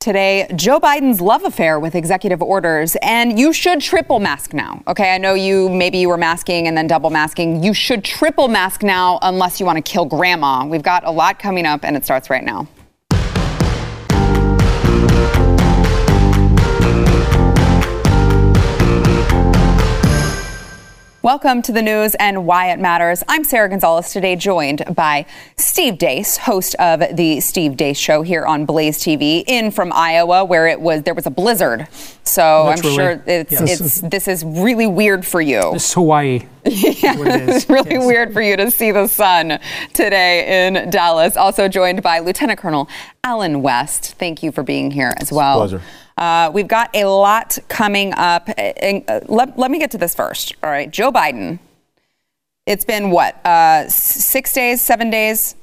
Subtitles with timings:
[0.00, 4.82] Today, Joe Biden's love affair with executive orders, and you should triple mask now.
[4.88, 7.62] Okay, I know you maybe you were masking and then double masking.
[7.62, 10.64] You should triple mask now unless you want to kill grandma.
[10.64, 12.66] We've got a lot coming up, and it starts right now.
[21.22, 23.22] Welcome to the news and why it matters.
[23.28, 25.26] I'm Sara Gonzales, today joined by
[25.58, 30.46] Steve Deace, host of the Steve Deace Show here on Blaze TV, in from Iowa,
[30.46, 31.86] where it was there was a blizzard.
[32.24, 32.90] So Literally.
[32.90, 33.80] I'm sure it's, Yes.
[33.80, 35.60] it's this is really weird for you.
[35.74, 36.40] This is Hawaii.
[36.64, 37.56] Yeah, it is.
[37.56, 38.06] it's really Yes.
[38.06, 39.58] weird for you to see the sun
[39.92, 41.36] today in Dallas.
[41.36, 42.88] Also joined by Lieutenant Colonel
[43.24, 44.14] Allen West.
[44.18, 45.58] Thank you for being here as well.
[45.58, 45.82] pleasure.
[46.20, 48.48] Uh, we've got a lot coming up.
[48.56, 50.54] And, let, let me get to this first.
[50.62, 51.58] All right, Joe Biden.
[52.66, 55.56] It's been what, uh, six days, seven days?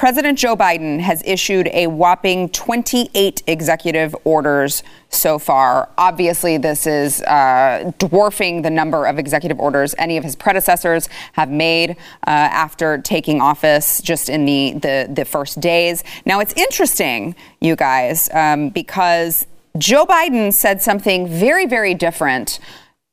[0.00, 5.90] President Joe Biden has issued a whopping 28 executive orders so far.
[5.98, 11.50] Obviously, this is uh, dwarfing the number of executive orders any of his predecessors have
[11.50, 11.94] made uh,
[12.26, 16.02] after taking office just in the, the, the first days.
[16.24, 19.44] Now, it's interesting, you guys, um, because
[19.78, 22.58] Joe Biden said something very, very different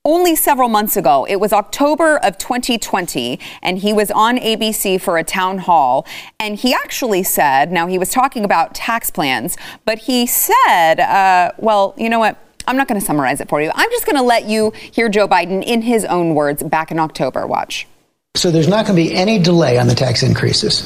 [0.08, 1.28] only several months ago.
[1.30, 6.08] It was October of 2020, and he was on ABC for a town hall.
[6.40, 11.52] And he actually said, now he was talking about tax plans, but he said, uh,
[11.58, 12.38] well, you know what?
[12.68, 13.72] I'm not going to summarize it for you.
[13.76, 17.00] I'm just going to let you hear Joe Biden in his own words back in
[17.00, 17.46] October.
[17.46, 17.88] Watch.
[18.36, 20.86] So there's not going to be any delay on the tax increases.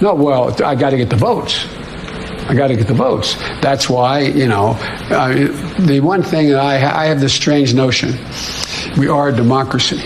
[0.00, 1.66] No, well, I got to get the votes.
[2.48, 3.36] I got to get the votes.
[3.60, 4.76] That's why, you know,
[5.10, 5.34] uh,
[5.86, 8.18] the one thing that I, I have this strange notion
[8.96, 9.98] we are a democracy.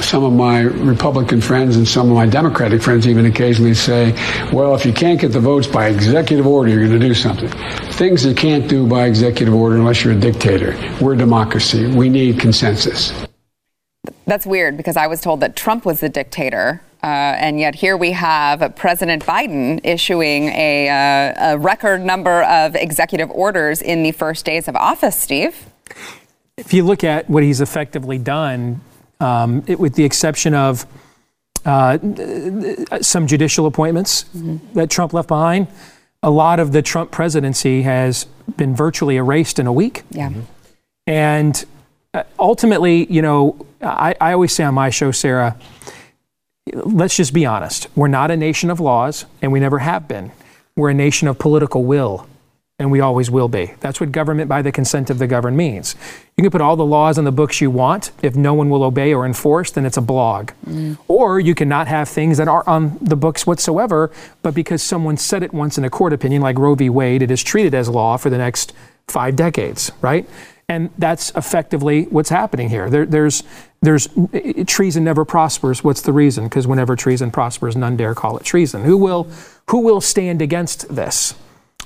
[0.00, 4.12] Some of my Republican friends and some of my Democratic friends even occasionally say,
[4.52, 7.48] well, if you can't get the votes by executive order, you're going to do something.
[7.92, 10.76] Things you can't do by executive order unless you're a dictator.
[11.00, 11.86] We're a democracy.
[11.86, 13.12] We need consensus.
[14.26, 16.82] That's weird because I was told that Trump was the dictator.
[17.04, 22.74] Uh, and yet here we have President Biden issuing a, uh, a record number of
[22.74, 25.66] executive orders in the first days of office, Steve.
[26.56, 28.80] If you look at what he's effectively done,
[29.20, 30.86] um, it, with the exception of
[31.66, 31.98] uh,
[33.02, 34.24] some judicial appointments
[34.72, 35.66] that Trump left behind,
[36.22, 38.24] a lot of the Trump presidency has
[38.56, 40.04] been virtually erased in a week.
[40.08, 40.32] Yeah.
[41.06, 41.62] And
[42.14, 45.58] uh, ultimately, you know, I, I always say on my show, Sara,
[46.72, 47.88] let's just be honest.
[47.94, 50.32] We're not a nation of laws, and we never have been.
[50.76, 52.26] We're a nation of political will,
[52.78, 53.74] and we always will be.
[53.80, 55.94] That's what government by the consent of the governed means.
[56.36, 58.12] You can put all the laws on the books you want.
[58.22, 60.50] If no one will obey or enforce, then it's a blog.
[60.66, 60.98] Mm.
[61.06, 64.10] Or you can not have things that are on the books whatsoever,
[64.42, 66.88] but because someone said it once in a court opinion, like Roe v.
[66.88, 68.72] Wade, it is treated as law for the next
[69.06, 70.28] five decades, right?
[70.68, 72.88] And that's effectively what's happening here.
[72.88, 73.42] There, there's,
[73.84, 74.08] there's
[74.66, 75.84] treason never prospers.
[75.84, 76.44] What's the reason?
[76.44, 78.84] Because whenever treason prospers, none dare call it treason.
[78.84, 79.28] Who will,
[79.70, 81.34] who will stand against this?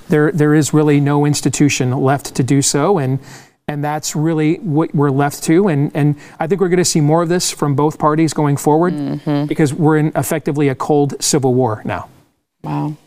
[0.07, 3.19] There, there is really no institution left to do so, and
[3.67, 5.67] and that's really what we're left to.
[5.67, 8.57] And and I think we're going to see more of this from both parties going
[8.57, 9.45] forward, mm-hmm.
[9.45, 12.09] because we're in effectively a cold civil war now.
[12.63, 12.97] Wow.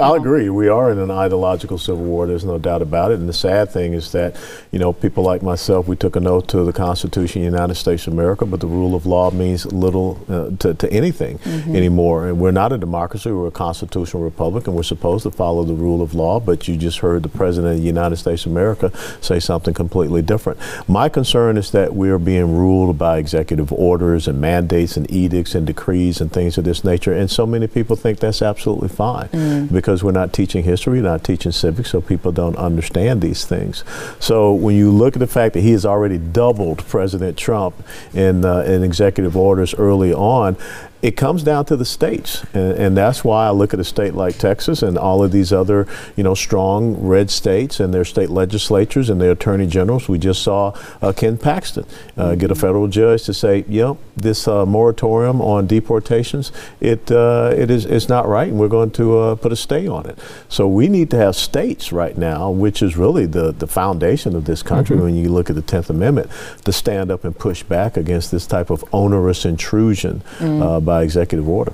[0.00, 0.20] I'll uh-huh.
[0.20, 0.48] agree.
[0.48, 2.26] We are in an ideological civil war.
[2.26, 3.18] There's no doubt about it.
[3.18, 4.36] And the sad thing is that,
[4.72, 7.74] you know, people like myself, we took an oath to the Constitution of the United
[7.74, 11.76] States of America, but the rule of law means little uh, to, to anything mm-hmm.
[11.76, 12.28] anymore.
[12.28, 13.30] And we're not a democracy.
[13.30, 16.40] We're a constitutional republic, and we're supposed to follow the rule of law.
[16.40, 20.22] But you just heard the President of the United States of America say something completely
[20.22, 20.58] different.
[20.88, 25.54] My concern is that we are being ruled by executive orders and mandates and edicts
[25.54, 27.12] and decrees and things of this nature.
[27.12, 29.72] And so many people think that's absolutely fine mm.
[29.72, 33.84] because we're not teaching history, we're not teaching civics, so people don't understand these things.
[34.18, 37.74] So when you look at the fact that he has already doubled President Trump
[38.14, 40.56] in, uh, in executive orders early on,
[41.02, 44.14] it comes down to the states, and, and that's why I look at a state
[44.14, 48.28] like Texas and all of these other, you know, strong red states and their state
[48.28, 50.08] legislatures and their attorney generals.
[50.08, 51.86] We just saw uh, Ken Paxton
[52.18, 57.54] uh, get a federal judge to say, "Yep, this uh, moratorium on deportations, it uh,
[57.56, 60.18] it is it's not right, and we're going to uh, put a stay on it."
[60.48, 64.44] So we need to have states right now, which is really the the foundation of
[64.44, 64.96] this country.
[64.96, 66.30] When you look at the Tenth Amendment,
[66.64, 71.48] to stand up and push back against this type of onerous intrusion uh, by executive
[71.48, 71.72] order.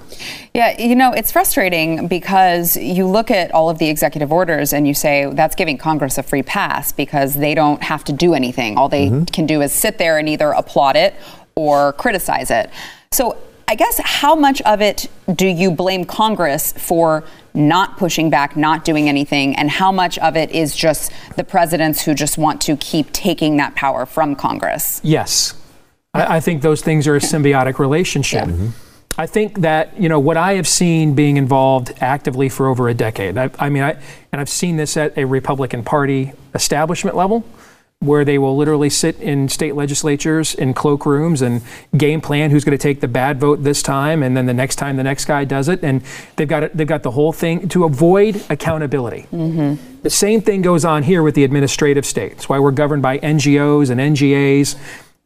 [0.52, 4.86] Yeah, you know, it's frustrating because you look at all of the executive orders and
[4.86, 8.76] you say that's giving Congress a free pass because they don't have to do anything.
[8.76, 9.24] All they mm-hmm.
[9.24, 11.14] can do is sit there and either applaud it
[11.54, 12.68] or criticize it.
[13.10, 17.24] So I guess how much of it do you blame Congress for
[17.54, 22.02] not pushing back, not doing anything, and how much of it is just the presidents
[22.02, 25.00] who just want to keep taking that power from Congress?
[25.02, 25.54] Yes.
[26.12, 28.44] I, I think those things are a symbiotic relationship.
[28.44, 28.85] Mm-hmm.
[29.18, 32.94] I think that you know what I have seen being involved actively for over a
[32.94, 33.38] decade.
[33.38, 33.96] I, I mean, I
[34.30, 37.44] and I've seen this at a Republican Party establishment level,
[38.00, 41.62] where they will literally sit in state legislatures in cloakrooms and
[41.98, 44.76] game plan who's going to take the bad vote this time, and then the next
[44.76, 46.02] time the next guy does it, and
[46.36, 49.26] they've got it, they've got the whole thing to avoid accountability.
[49.32, 50.02] Mm-hmm.
[50.02, 52.32] The same thing goes on here with the administrative state.
[52.32, 54.76] It's why we're governed by NGOs and NGAs.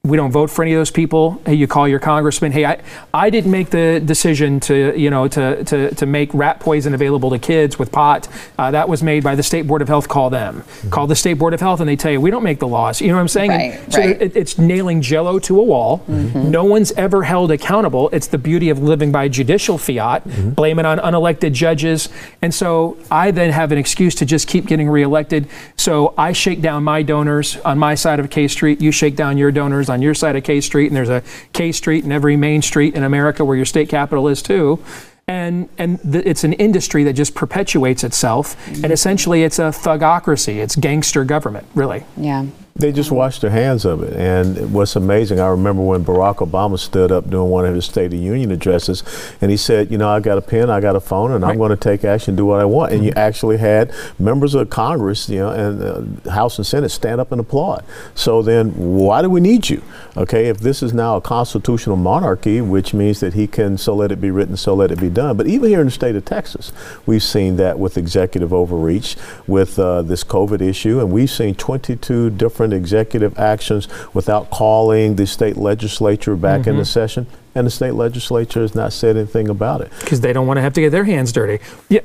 [0.03, 1.43] We don't vote for any of those people.
[1.45, 2.53] Hey, you call your congressman.
[2.53, 2.81] Hey, I,
[3.13, 7.29] I didn't make the decision to you know to, to, to make rat poison available
[7.29, 8.27] to kids with pot.
[8.57, 10.09] Uh, that was made by the state board of health.
[10.09, 10.63] Call them.
[10.63, 10.89] Mm-hmm.
[10.89, 13.03] Call the state board of health, and they tell you we don't make the laws.
[13.03, 13.51] You know what I'm saying?
[13.51, 14.23] Right, so right.
[14.23, 15.99] it- it's nailing Jello to a wall.
[16.09, 16.51] Mm-hmm.
[16.51, 18.09] No one's ever held accountable.
[18.09, 20.27] It's the beauty of living by judicial fiat.
[20.27, 20.51] Mm-hmm.
[20.53, 22.09] Blame it on unelected judges,
[22.41, 25.47] and so I then have an excuse to just keep getting reelected.
[25.77, 28.81] So I shake down my donors on my side of K Street.
[28.81, 31.23] You shake down your donors on your side of K Street, and there's a
[31.53, 34.83] K Street in every main street in America where your state capital is too.
[35.29, 38.93] And, and th- it's an industry that just perpetuates itself, and mm-hmm.
[38.93, 40.57] essentially it's a thugocracy.
[40.57, 42.05] It's gangster government, really.
[42.17, 42.47] Yeah.
[42.81, 44.15] They just washed their hands of it.
[44.15, 48.15] And what's amazing, I remember when Barack Obama stood up doing one of his State
[48.15, 49.05] of Union addresses,
[49.43, 51.59] and he said, You know, I got a pen, I got a phone, and I'm
[51.59, 52.93] going to take action, do what I want.
[52.93, 57.21] And you actually had members of Congress, you know, and uh, House and Senate stand
[57.21, 57.85] up and applaud.
[58.15, 59.83] So then, why do we need you?
[60.17, 64.11] Okay, if this is now a constitutional monarchy, which means that he can, so let
[64.11, 65.37] it be written, so let it be done.
[65.37, 66.73] But even here in the state of Texas,
[67.05, 69.17] we've seen that with executive overreach,
[69.47, 75.27] with uh, this COVID issue, and we've seen 22 different executive actions without calling the
[75.27, 76.83] state legislature back into mm-hmm.
[76.85, 79.91] session, and the state legislature has not said anything about it.
[80.01, 81.63] because they don't want to have to get their hands dirty.
[81.89, 82.01] Yeah,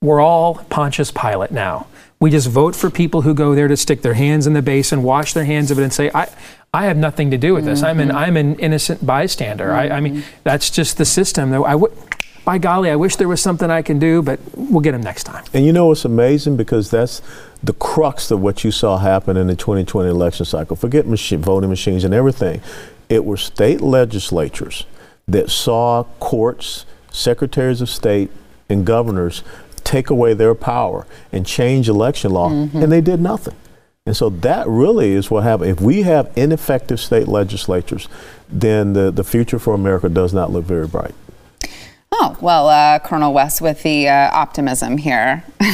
[0.00, 1.86] we're all Pontius Pilate now.
[2.20, 5.02] We just vote for people who go there to stick their hands in the basin,
[5.02, 6.28] wash their hands of it, and say, "I,
[6.72, 7.82] I have nothing to do with this.
[7.82, 8.16] I'm an, mm-hmm.
[8.16, 10.40] I'm an innocent bystander." I, I mean, mm-hmm.
[10.42, 11.50] that's just the system.
[11.50, 11.92] Though I would,
[12.44, 15.24] by golly, I wish there was something I can do, but we'll get them next
[15.24, 15.44] time.
[15.52, 17.22] And you know what's amazing because that's
[17.62, 20.76] the crux of what you saw happen in the 2020 election cycle.
[20.76, 22.60] Forget machine, voting machines and everything.
[23.08, 24.84] It were state legislatures
[25.26, 28.30] that saw courts, secretaries of state,
[28.68, 29.42] and governors
[29.84, 32.82] take away their power and change election law, mm-hmm.
[32.82, 33.54] and they did nothing.
[34.06, 35.70] And so that really is what happened.
[35.70, 38.08] If we have ineffective state legislatures,
[38.50, 41.14] then the, the future for America does not look very bright.
[42.16, 45.42] Oh, well, uh, Colonel West with the uh, optimism here.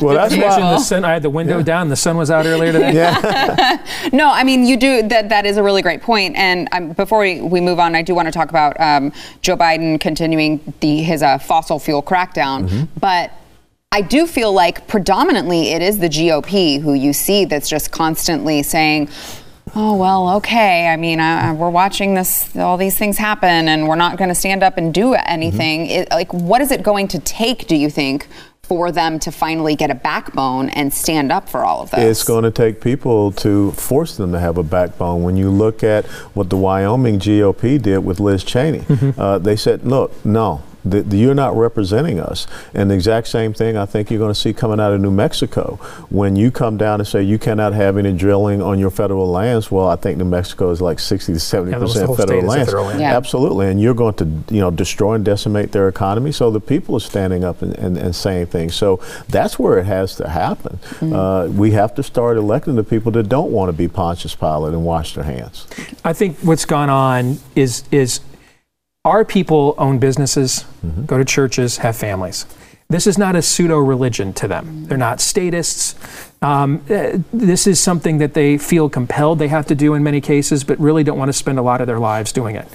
[0.00, 0.78] Well, that's You mentioned the why.
[0.82, 1.04] sun.
[1.04, 1.88] I had the window down.
[1.88, 2.92] The sun was out earlier today.
[2.92, 3.82] yeah.
[4.12, 5.30] No, I mean you do that.
[5.30, 6.36] That is a really great point.
[6.36, 9.12] And um, before we, we move on, I do want to talk about um,
[9.42, 12.86] Joe Biden continuing the his uh, fossil fuel crackdown.
[13.00, 13.32] But
[13.90, 18.62] I do feel like predominantly it is the GOP who you see that's just constantly
[18.62, 19.08] saying.
[19.74, 20.88] Oh well, okay.
[20.88, 24.34] I mean, uh, we're watching this, all these things happen, and we're not going to
[24.34, 25.86] stand up and do anything.
[25.86, 27.66] It, like, what is it going to take?
[27.66, 28.28] Do you think
[28.62, 32.00] for them to finally get a backbone and stand up for all of this?
[32.00, 35.22] It's going to take people to force them to have a backbone.
[35.22, 36.04] When you look at
[36.34, 38.84] what the Wyoming GOP did with Liz Cheney,
[39.16, 40.62] uh, they said, look, no.
[40.90, 42.46] Th- you're not representing us.
[42.74, 45.10] And the exact same thing I think you're going to see coming out of New
[45.10, 45.76] Mexico.
[46.10, 49.70] When you come down and say you cannot have any drilling on your federal lands,
[49.70, 52.38] well, I think New Mexico is like 60 to 70 almost the percent federal state
[52.38, 52.68] is a lands.
[52.68, 53.00] federal land.
[53.00, 53.16] Yeah.
[53.16, 53.68] Absolutely.
[53.68, 56.32] And you're going to, you know, destroy and decimate their economy.
[56.32, 58.74] So the people are standing up and, and, and saying things.
[58.74, 60.78] So that's where it has to happen.
[61.02, 64.72] Uh, we have to start electing the people that don't want to be Pontius Pilate
[64.74, 65.66] and wash their hands.
[66.04, 68.20] I think what's gone on is is
[69.08, 70.64] our people own businesses,
[71.06, 72.46] go to churches, have families.
[72.90, 74.86] This is not a pseudo religion to them.
[74.86, 75.94] They're not statists.
[76.40, 80.20] Um, eh, this is something that they feel compelled they have to do in many
[80.20, 82.68] cases, but really don't want to spend a lot of their lives doing it.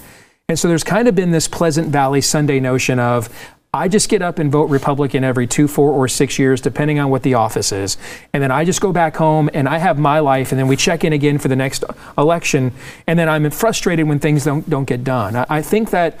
[0.48, 3.28] And so there's kind of been this Pleasant Valley Sunday notion of
[3.74, 7.10] I just get up and vote Republican every two, four, or six years, depending on
[7.10, 7.96] what the office is.
[8.32, 10.76] And then I just go back home and I have my life, and then we
[10.76, 11.82] check in again for the next
[12.16, 12.72] election.
[13.08, 15.34] And then I'm frustrated when things don't, don't get done.
[15.34, 16.20] I, I think that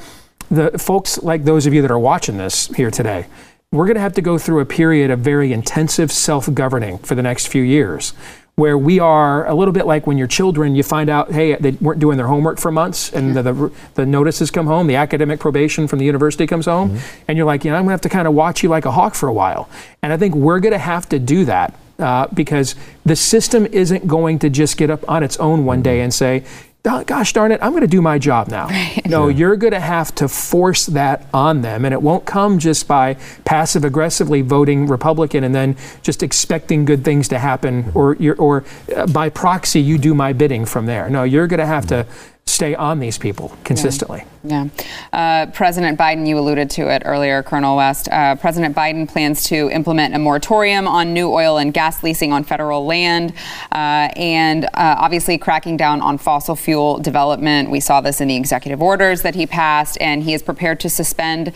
[0.50, 3.26] the folks like those of you that are watching this here today,
[3.70, 7.14] we're going to have to go through a period of very intensive self governing for
[7.14, 8.14] the next few years.
[8.56, 11.72] Where we are a little bit like when your children, you find out, hey, they
[11.72, 15.40] weren't doing their homework for months, and the, the, the notices come home, the academic
[15.40, 18.00] probation from the university comes home, and you're like, you know, I'm going to have
[18.02, 19.68] to kind of watch you like a hawk for a while.
[20.02, 24.06] And I think we're going to have to do that uh, because the system isn't
[24.06, 26.44] going to just get up on its own one day and say,
[26.84, 28.68] gosh darn it, I'm going to do my job now.
[29.06, 31.84] No, you're going to have to force that on them.
[31.84, 33.14] And it won't come just by
[33.44, 38.64] passive aggressively voting Republican and then just expecting good things to happen or, or
[38.94, 41.08] uh, by proxy, you do my bidding from there.
[41.08, 42.06] No, you're going to have to
[42.46, 44.24] stay on these people consistently.
[44.44, 44.68] Yeah.
[45.12, 48.08] Uh, President Biden, you alluded to it earlier, Colonel West.
[48.10, 52.44] Uh, President Biden plans to implement a moratorium on new oil and gas leasing on
[52.44, 53.32] federal land
[53.72, 57.70] uh, and uh, obviously cracking down on fossil fuel development.
[57.70, 60.90] We saw this in the executive orders that he passed, and he is prepared to
[60.90, 61.52] suspend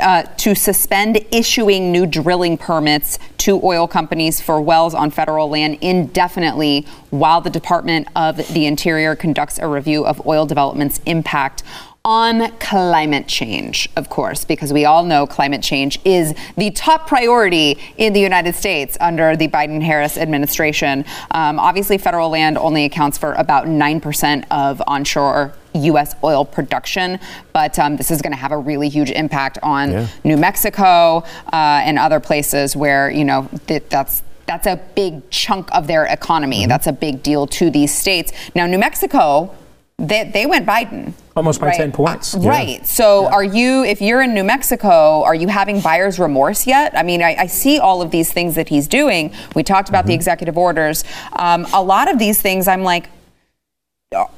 [0.00, 5.78] uh, to suspend issuing new drilling permits to oil companies for wells on federal land
[5.80, 11.62] indefinitely while the Department of the Interior conducts a review of oil development's impact
[12.06, 17.78] on climate change, of course, because we all know climate change is the top priority
[17.96, 21.06] in the United States under the Biden Harris administration.
[21.30, 26.14] Um, obviously, federal land only accounts for about 9% of onshore U.S.
[26.22, 27.18] oil production,
[27.52, 30.06] but um, this is going to have a really huge impact on Yeah.
[30.22, 31.18] New Mexico
[31.52, 36.04] uh, and other places where, you know, that, that's that's a big chunk of their
[36.04, 36.66] economy.
[36.66, 38.30] That's a big deal to these states.
[38.54, 39.54] Now, New Mexico,
[39.96, 41.14] they, they went Biden.
[41.34, 41.76] Almost by right?
[41.76, 42.34] 10 points.
[42.34, 42.86] Uh, Right.
[42.86, 46.96] So, are you, if you're in New Mexico, are you having buyer's remorse yet?
[46.96, 49.32] I mean, I, I see all of these things that he's doing.
[49.54, 51.04] We talked about the executive orders.
[51.32, 53.08] Um, a lot of these things, I'm like,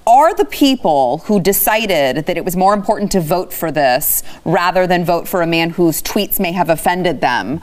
[0.06, 4.87] are the people who decided that it was more important to vote for this rather
[4.87, 7.61] than vote for a man whose tweets may have offended them?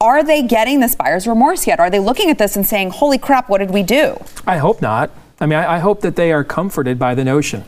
[0.00, 1.80] Are they getting this buyer's remorse yet?
[1.80, 4.16] Are they looking at this and saying, holy crap, what did we do?
[4.46, 5.10] I hope not.
[5.40, 7.64] I mean, I, I hope that they are comforted by the notion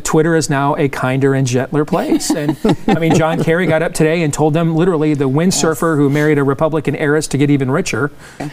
[0.00, 2.30] Twitter is now a kinder and gentler place.
[2.30, 2.56] And
[2.88, 6.38] I mean, John Kerry got up today and told them literally the windsurfer who married
[6.38, 8.10] a Republican heiress to get even richer,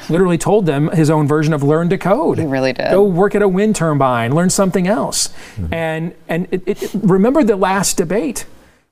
[0.10, 2.40] literally told them his own version of learn to code.
[2.40, 2.92] He really did.
[2.92, 5.30] Go work at a wind turbine, learn something else.
[5.56, 5.74] Mm-hmm.
[5.74, 8.46] And and it, it, remember the last debate.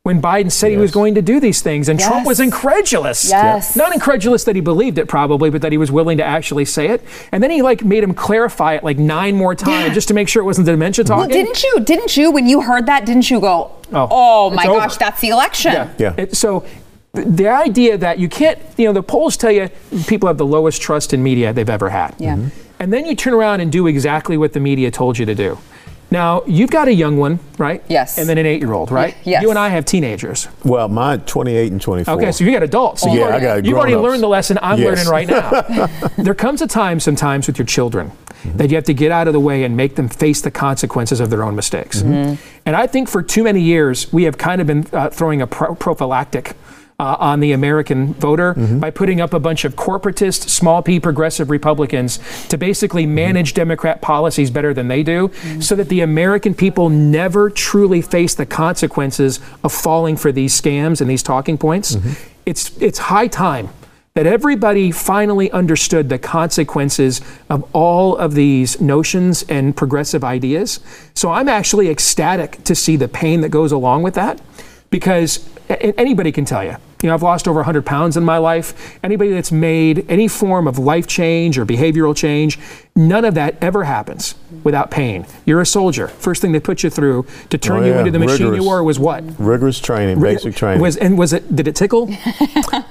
[0.04, 3.30] When Biden said he was going to do these things, and Trump was incredulous.
[3.30, 3.76] Yes.
[3.76, 6.88] Not incredulous that he believed it, probably, but that he was willing to actually say
[6.88, 7.04] it.
[7.34, 10.30] And then he like made him clarify it like nine more times just to make
[10.30, 11.20] sure it wasn't the dementia talking.
[11.20, 14.66] Well, didn't you, didn't you, when you heard that, didn't you go, Oh, oh, my
[14.66, 15.74] over." gosh, that's the election?
[15.74, 15.90] Yeah.
[15.98, 16.14] Yeah.
[16.18, 16.64] It- so
[17.14, 19.70] the idea that you can't, you know, the polls tell you
[20.08, 22.16] people have the lowest trust in media they've ever had.
[22.18, 22.36] Yeah.
[22.38, 22.52] Mhm.
[22.80, 25.58] And then you turn around and do exactly what the media told you to do.
[26.10, 27.84] Now, you've got a young one, right?
[27.90, 28.18] Yes.
[28.18, 29.16] And then an eight year old, right?
[29.26, 29.42] Yes.
[29.44, 30.48] You and I have teenagers.
[30.64, 32.14] Well, mine 28 and 24.
[32.14, 33.02] Okay, so you got adults.
[33.02, 34.12] So Yeah, you've I already, got you've already grown-ups.
[34.12, 35.06] learned the lesson I'm Yes.
[35.06, 35.88] learning right now.
[36.24, 38.12] there comes a time sometimes with your children
[38.56, 41.20] that you have to get out of the way and make them face the consequences
[41.20, 42.02] of their own mistakes.
[42.02, 45.48] And I think for too many years, we have kind of been uh, throwing a
[45.48, 46.56] pro- prophylactic.
[47.00, 48.80] Uh, on the American voter mm-hmm.
[48.80, 53.14] by putting up a bunch of corporatist, small p progressive Republicans to basically mm-hmm.
[53.14, 55.62] manage Democrat policies better than they do, mm-hmm.
[55.62, 61.00] so that the American people never truly face the consequences of falling for these scams
[61.00, 61.96] and these talking points.
[62.48, 63.70] It's, it's high time
[64.16, 70.80] that everybody finally understood the consequences of all of these notions and progressive ideas.
[71.14, 74.42] So I'm actually ecstatic to see the pain that goes along with that
[74.90, 76.78] because anybody can tell you.
[77.04, 78.98] You know, I've lost over 100 pounds in my life.
[79.04, 82.58] Anybody that's made any form of life change or behavioral change,
[82.96, 85.28] none of that ever happens without pain.
[85.46, 86.08] You're a soldier.
[86.08, 88.64] First thing they put you through to turn Oh, you into the machine Rigorous.
[88.64, 89.24] you were was what?
[89.40, 90.82] Rigorous training, basic training.
[90.82, 91.56] Was and was it?
[91.56, 92.10] Did it tickle?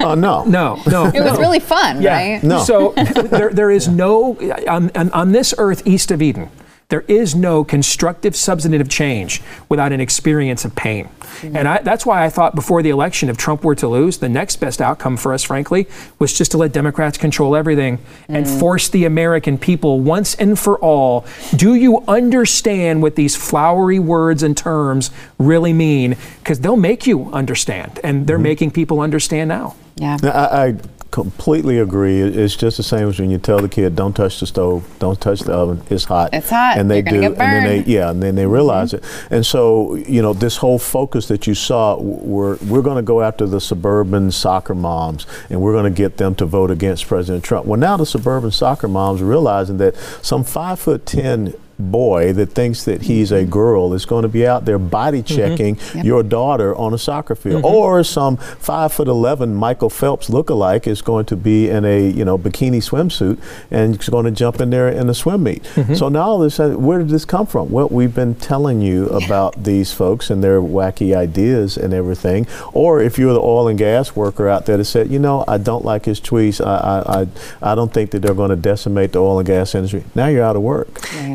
[0.01, 0.45] oh, no.
[0.45, 1.07] No, no.
[1.07, 1.39] It was no.
[1.41, 2.41] really fun, right?
[2.45, 2.63] No.
[2.63, 4.37] So there, there is no
[4.69, 6.49] on, on, on this earth east of Eden.
[6.89, 11.07] There is no constructive substantive change without an experience of pain.
[11.07, 11.57] Mm-hmm.
[11.57, 14.29] And I, that's why I thought before the election, if Trump were to lose, the
[14.29, 15.89] next best outcome for us, frankly,
[16.19, 18.61] was just to let Democrats control everything and mm.
[18.61, 24.43] force the American people once and for all do you understand what these flowery words
[24.43, 26.17] and terms really mean?
[26.39, 28.43] Because they'll make you understand, and they're mm-hmm.
[28.43, 29.77] making people understand now.
[29.97, 30.19] Yeah.
[30.23, 30.79] I, I
[31.11, 32.21] completely agree.
[32.21, 35.21] It's just the same as when you tell the kid, "Don't touch the stove, don't
[35.21, 35.83] touch the oven.
[35.91, 36.79] It's hot." It's hot.
[36.79, 39.05] and they do, and then they yeah, and then they realize mm-hmm.
[39.05, 39.33] it.
[39.33, 43.23] And so you know, this whole focus that you saw, we're we're going to go
[43.23, 47.45] after the suburban soccer moms, and we're going to get them to vote against President
[47.45, 47.67] Trump.
[47.67, 52.47] Well, now the suburban soccer moms are realizing that some five foot ten boy that
[52.47, 55.37] thinks that he's a girl is going to be out there body mm-hmm.
[55.37, 57.63] checking your daughter on a soccer field.
[57.63, 57.75] Mm-hmm.
[57.75, 62.25] Or some five foot 11 michael phelps lookalike is going to be in a you
[62.25, 63.39] know bikini swimsuit
[63.71, 65.63] and is going to jump in there in a swim meet.
[65.75, 65.95] Mm-hmm.
[65.95, 67.71] So now all of a sudden where did this come from?
[67.71, 72.47] Well we've been telling you about these folks and their wacky ideas and everything.
[72.73, 75.59] Or if you're the oil and gas worker out there that said you know i
[75.59, 76.65] don't like his tweets.
[76.65, 79.75] I i i, I don't think that they're going to decimate the oil and gas
[79.75, 80.05] industry.
[80.15, 80.89] Now you're out of work.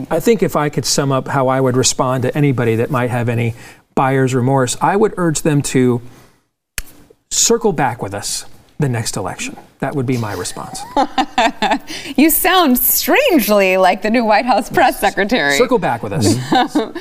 [0.10, 2.90] I think think if I could sum up how I would respond to anybody that
[2.90, 3.54] might have any
[3.96, 6.02] buyer's remorse, I would urge them to
[7.30, 8.46] circle back with us
[8.80, 9.58] the next election.
[9.82, 10.80] That would be my response.
[12.16, 15.58] you sound strangely like the new White House press secretary.
[15.58, 16.38] Circle back with us.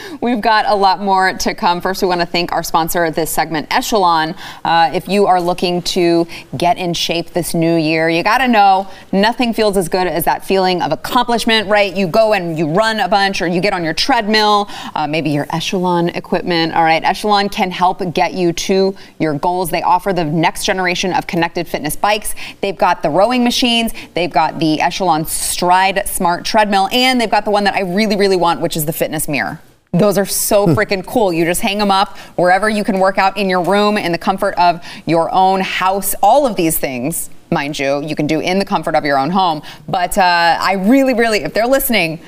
[0.22, 1.82] We've got a lot more to come.
[1.82, 4.34] First, we want to thank our sponsor of this segment, Echelon.
[4.64, 8.48] Uh, if you are looking to get in shape this new year, you got to
[8.48, 11.94] know nothing feels as good as that feeling of accomplishment, right?
[11.94, 15.28] You go and you run a bunch or you get on your treadmill, uh, maybe
[15.28, 16.72] your Echelon equipment.
[16.72, 19.68] All right, Echelon can help get you to your goals.
[19.68, 22.34] They offer the next generation of connected fitness bikes.
[22.70, 27.44] They've got the rowing machines, they've got the Echelon Stride Smart Treadmill, and they've got
[27.44, 29.60] the one that I really, really want, which is the fitness mirror.
[29.92, 30.74] Those are so Hmm.
[30.74, 31.32] freaking cool.
[31.32, 34.18] You just hang them up wherever you can work out in your room, in the
[34.18, 36.14] comfort of your own house.
[36.22, 39.30] All of these things, mind you, you can do in the comfort of your own
[39.30, 39.62] home.
[39.88, 42.20] But uh, I really, really, if they're listening,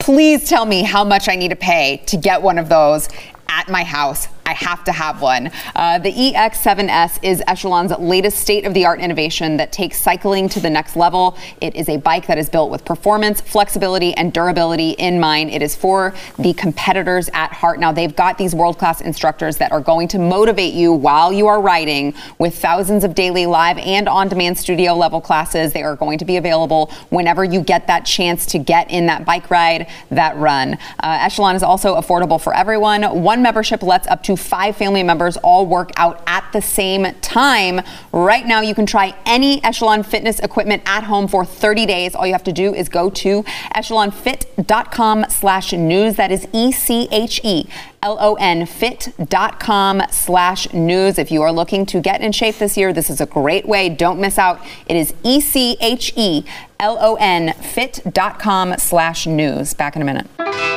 [0.00, 3.08] please tell me how much I need to pay to get one of those
[3.48, 4.28] at my house.
[4.46, 5.50] I have to have one.
[5.74, 10.60] Uh, the EX7S is Echelon's latest state of the art innovation that takes cycling to
[10.60, 11.38] the next level.
[11.60, 15.50] It is a bike that is built with performance, flexibility, and durability in mind.
[15.50, 17.80] It is for the competitors at heart.
[17.80, 21.46] Now, they've got these world class instructors that are going to motivate you while you
[21.46, 25.72] are riding with thousands of daily live and on demand studio level classes.
[25.72, 29.24] They are going to be available whenever you get that chance to get in that
[29.24, 30.74] bike ride, that run.
[31.00, 33.02] Uh, Echelon is also affordable for everyone.
[33.22, 37.80] One membership lets up to five family members all work out at the same time.
[38.12, 42.16] Right now, you can try any Echelon fitness equipment at home for 30 days.
[42.16, 43.44] All you have to do is go to
[43.76, 46.16] echelonfit.com slash news.
[46.16, 47.68] That is E-C-H-E.
[48.02, 51.18] L-O-N fit.com slash news.
[51.18, 53.88] If you are looking to get in shape this year, this is a great way.
[53.88, 54.60] Don't miss out.
[54.86, 56.44] It is E-C-H-E
[56.80, 59.72] L-O-N fit.com slash news.
[59.72, 60.73] Back in a minute.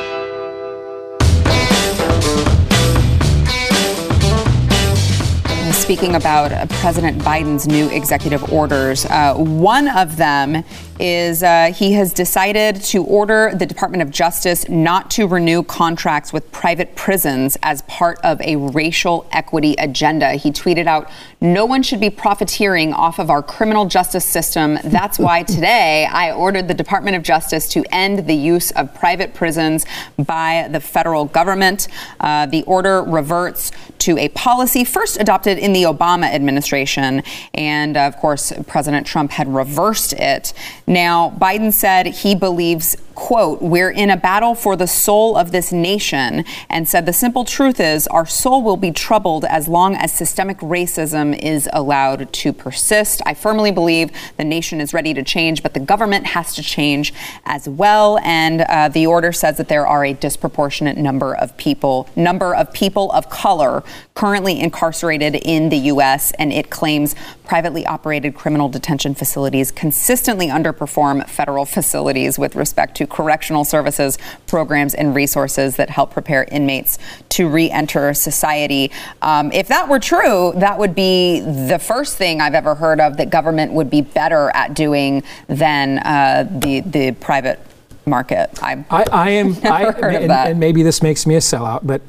[5.88, 10.62] Speaking about President Biden's new executive orders, uh, one of them
[11.00, 16.32] is uh, he has decided to order the Department of Justice not to renew contracts
[16.32, 20.32] with private prisons as part of a racial equity agenda.
[20.32, 21.08] He tweeted out,
[21.40, 24.78] No one should be profiteering off of our criminal justice system.
[24.84, 29.34] That's why today I ordered the Department of Justice to end the use of private
[29.34, 29.86] prisons
[30.18, 31.88] by the federal government.
[32.20, 37.22] Uh, the order reverts to a policy first adopted in the Obama administration.
[37.54, 40.52] And of course, President Trump had reversed it.
[40.86, 45.72] Now, Biden said he believes, quote, we're in a battle for the soul of this
[45.72, 50.12] nation, and said the simple truth is our soul will be troubled as long as
[50.12, 53.20] systemic racism is allowed to persist.
[53.26, 57.12] I firmly believe the nation is ready to change, but the government has to change
[57.44, 58.18] as well.
[58.22, 62.72] And uh, the order says that there are a disproportionate number of people, number of
[62.72, 63.82] people of color
[64.14, 71.26] currently incarcerated in the U.S., and it claims privately operated criminal detention facilities consistently underperform
[71.28, 76.98] federal facilities with respect to correctional services, programs, and resources that help prepare inmates
[77.30, 78.90] to re enter society.
[79.22, 83.16] Um, if that were true, that would be the first thing I've ever heard of
[83.16, 87.60] that government would be better at doing than uh, the, the private
[88.08, 88.50] market.
[88.62, 90.50] I, I, I am, Never I, heard of and, that.
[90.50, 92.02] and maybe this makes me a sellout, but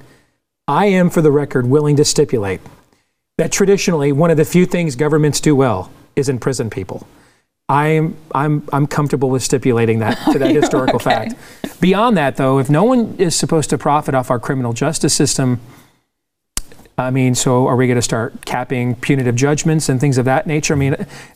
[0.69, 2.61] I am, for the record, willing to stipulate
[3.39, 7.07] that traditionally one of the few things governments do well is imprison people.
[7.67, 11.29] I'm, I'm, I'm comfortable with stipulating that to that historical Okay.
[11.29, 11.81] fact.
[11.81, 15.59] Beyond that, though, if no one is supposed to profit off our criminal justice system,
[16.99, 20.47] I mean, so are we going to start capping punitive judgments and things of that
[20.47, 20.73] nature?
[20.73, 20.95] I mean,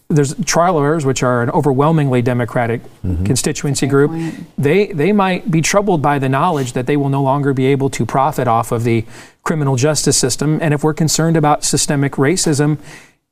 [0.10, 3.24] there's trial lawyers, which are an overwhelmingly Democratic mm-hmm.
[3.24, 4.12] constituency group.
[4.58, 7.90] They they might be troubled by the knowledge that they will no longer be able
[7.92, 9.06] to profit off of the
[9.44, 10.60] criminal justice system.
[10.62, 12.78] And if we're concerned about systemic racism,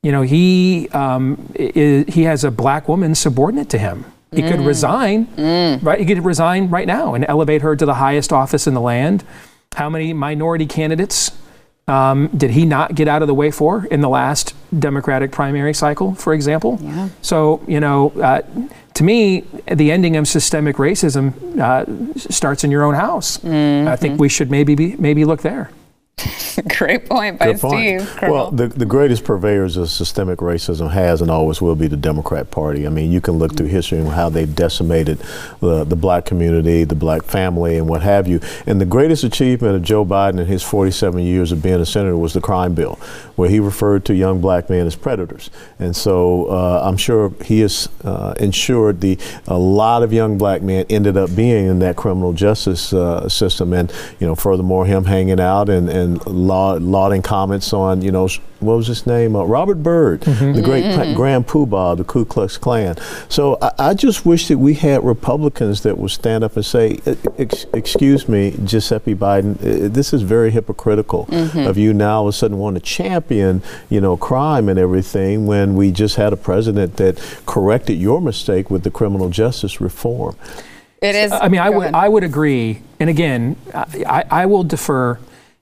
[0.02, 4.06] you know, he um, i- he has a black woman subordinate to him.
[4.34, 4.66] He could mm.
[4.66, 5.84] resign, mm.
[5.84, 6.00] right?
[6.00, 9.26] He could resign right now and elevate her to the highest office in the land.
[9.76, 11.32] How many minority candidates
[11.92, 15.74] um, did he not get out of the way for in the last Democratic primary
[15.74, 16.80] cycle, for example?
[16.82, 17.10] Yeah.
[17.22, 18.42] So, you know, uh,
[18.94, 21.86] to me, the ending of systemic racism uh,
[22.18, 23.44] starts in your own house.
[23.44, 25.70] I think we should maybe be, maybe look there.
[26.78, 28.02] Great point by Good point.
[28.02, 28.22] Steve.
[28.22, 32.52] Well, the, the greatest purveyors of systemic racism has and always will be the Democrat
[32.52, 32.86] Party.
[32.86, 35.20] I mean, you can look through history and how they've decimated
[35.60, 38.40] the, the black community, the black family, and what have you.
[38.66, 42.18] And the greatest achievement of Joe Biden in his 47 years of being a senator
[42.18, 42.96] was the crime bill,
[43.36, 45.50] where he referred to young black men as predators.
[45.80, 50.62] And so uh, I'm sure he has uh, ensured the a lot of young black
[50.62, 53.74] men ended up being in that criminal justice uh, system.
[53.74, 58.28] And you know, furthermore, him hanging out and and laud, lauding comments on you know
[58.60, 62.26] what was his name, uh, Robert Byrd, the great pa- Grand Poobah of the Ku
[62.26, 62.96] Klux Klan.
[63.28, 67.00] So I, I just wish that we had Republicans that would stand up and say,
[67.08, 72.28] "E- ex- "Excuse me, Giuseppe Biden, uh, this is very hypocritical of you now all
[72.28, 76.32] of a sudden want to champion, you know, crime and everything when we just had
[76.32, 80.36] a president that corrected your mistake with the criminal justice reform."
[81.02, 81.32] it is.
[81.32, 81.96] I mean, I would ahead.
[81.96, 82.80] I would agree.
[83.00, 85.18] And again, I, I will defer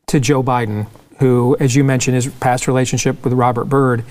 [0.09, 0.87] to Joe Biden,
[1.19, 4.03] who, as you mentioned, his past relationship with Robert Byrd.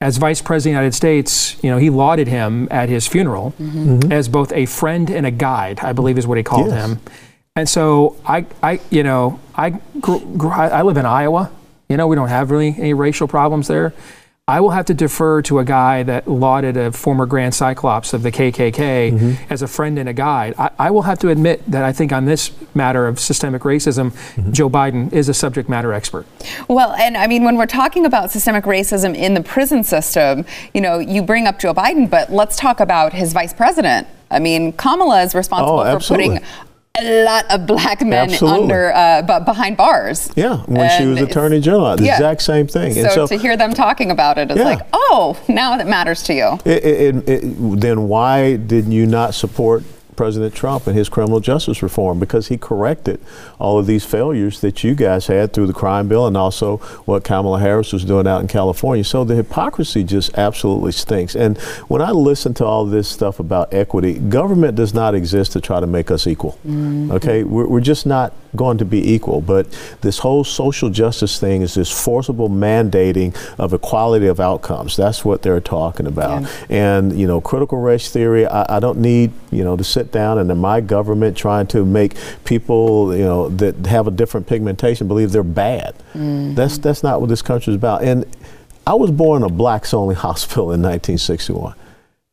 [0.00, 3.54] As Vice President of the United States, you know, he lauded him at his funeral
[3.58, 4.12] mm-hmm.
[4.12, 5.80] as both a friend and a guide.
[5.80, 6.84] I believe is what he called Yes.
[6.86, 7.00] him.
[7.56, 11.50] And so I, I, you know, I, grew, grew, I I live in Iowa.
[11.88, 13.94] You know, we don't have really any racial problems there.
[14.46, 18.22] I will have to defer to a guy that lauded a former Grand Cyclops of
[18.22, 19.50] the KKK mm-hmm.
[19.50, 20.52] as a friend and a guide.
[20.58, 24.10] I, I will have to admit that I think on this matter of systemic racism,
[24.10, 24.52] mm-hmm.
[24.52, 26.26] Joe Biden is a subject matter expert.
[26.68, 30.82] Well, and I mean, when we're talking about systemic racism in the prison system, you
[30.82, 34.06] know, you bring up Joe Biden, but let's talk about his vice president.
[34.30, 36.40] I mean, Kamala is responsible Oh, for putting
[37.00, 38.62] a lot of black men Absolutely.
[38.62, 40.30] under, uh, behind bars.
[40.36, 42.14] Yeah, when she was Attorney General, the yeah.
[42.14, 42.94] exact same thing.
[42.94, 44.64] So, to hear them talking about it, it is Yeah.
[44.64, 46.60] like, oh, now it matters to you.
[46.64, 49.82] It, it, it, then why didn't you not support
[50.16, 52.18] President Trump and his criminal justice reform?
[52.18, 53.20] Because he corrected
[53.58, 57.24] all of these failures that you guys had through the crime bill and also what
[57.24, 59.04] Kamala Harris was doing out in California.
[59.04, 61.34] So the hypocrisy just absolutely stinks.
[61.34, 65.60] And when I listen to all this stuff about equity, government does not exist to
[65.60, 66.52] try to make us equal.
[66.66, 67.12] Mm-hmm.
[67.12, 69.40] Okay, we're, we're just not going to be equal.
[69.40, 69.66] But
[70.00, 74.96] this whole social justice thing is this forcible mandating of equality of outcomes.
[74.96, 76.42] That's what they're talking about.
[76.42, 76.48] Yeah.
[76.70, 78.46] And you know, critical race theory.
[78.46, 81.84] I, I don't need you know to sit down and in my government trying to
[81.84, 82.14] make
[82.44, 85.94] people you know that have a different pigmentation believe they're bad.
[86.14, 86.54] Mm-hmm.
[86.54, 88.02] That's that's not what this country is about.
[88.02, 88.24] And
[88.86, 91.74] I was born in a blacks only hospital in 1961.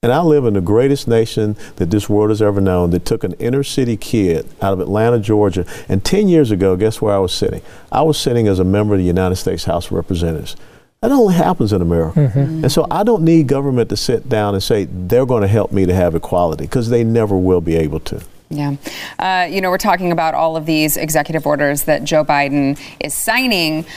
[0.03, 3.23] And I live in the greatest nation that this world has ever known that took
[3.23, 5.63] an inner city kid out of Atlanta, Georgia.
[5.87, 7.61] And 10 years ago, guess where I was sitting?
[7.91, 10.55] I was sitting as a member of the United States House of Representatives.
[11.01, 12.31] That only happens in America.
[12.35, 15.71] And so I don't need government to sit down and say they're going to help
[15.71, 18.21] me to have equality because they never will be able to.
[18.51, 18.75] Yeah.
[19.17, 23.15] Uh, you know, we're talking about all of these executive orders that Joe Biden is
[23.15, 23.87] signing.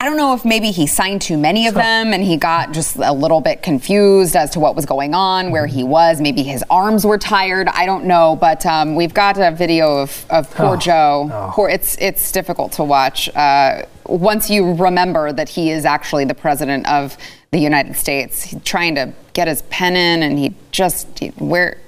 [0.00, 2.96] I don't know if maybe he signed too many of them and he got just
[2.96, 6.20] a little bit confused as to what was going on, where he was.
[6.20, 7.68] Maybe his arms were tired.
[7.68, 8.36] I don't know.
[8.36, 11.30] But um, we've got a video of, of poor Oh, Joe.
[11.32, 11.50] oh.
[11.54, 16.34] Poor, it's, it's difficult to watch uh, once you remember that he is actually the
[16.34, 17.16] president of
[17.52, 18.42] the United States.
[18.42, 21.78] He's trying to get his pen in and he just, he, where,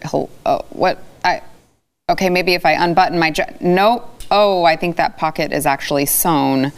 [0.47, 1.43] uh, what, I,
[2.09, 3.35] Okay, maybe if I unbutton my.
[3.61, 4.23] Nope.
[4.31, 6.73] Oh, I think that pocket is actually sewn.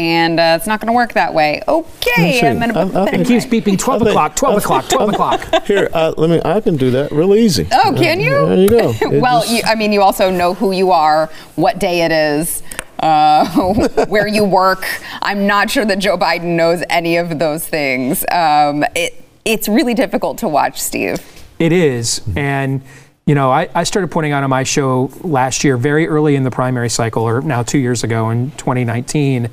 [0.00, 1.60] And uh, it's not going to work that way.
[1.68, 2.46] Okay, see.
[2.46, 4.10] I'm going to I- put I the pen think- in Keeps beeping 12 I think-
[4.12, 5.64] o'clock, 12 o'clock, 12 o'clock.
[5.66, 6.40] Here, uh, let me.
[6.42, 7.68] I can do that real easy.
[7.70, 8.30] Oh, can you?
[8.30, 8.94] There you go.
[9.20, 12.62] Well, just- you, I mean, you also know who you are, what day it is,
[13.00, 13.46] uh,
[14.08, 14.86] where you work.
[15.20, 18.24] I'm not sure that Joe Biden knows any of those things.
[18.30, 21.20] Um, it, it's really difficult to watch, Steve.
[21.58, 22.22] It is.
[22.36, 22.80] And,
[23.26, 26.42] you know, I, I started pointing out on my show last year, very early in
[26.44, 29.50] the primary cycle, or now two years ago in 2019.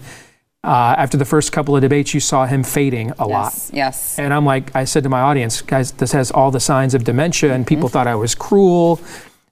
[0.63, 3.53] Uh, after the first couple of debates, you saw him fading a lot.
[3.53, 3.71] Yes.
[3.73, 4.19] Yes.
[4.19, 7.03] And I'm like, I said to my audience, guys, this has all the signs of
[7.03, 8.99] dementia, and people thought I was cruel.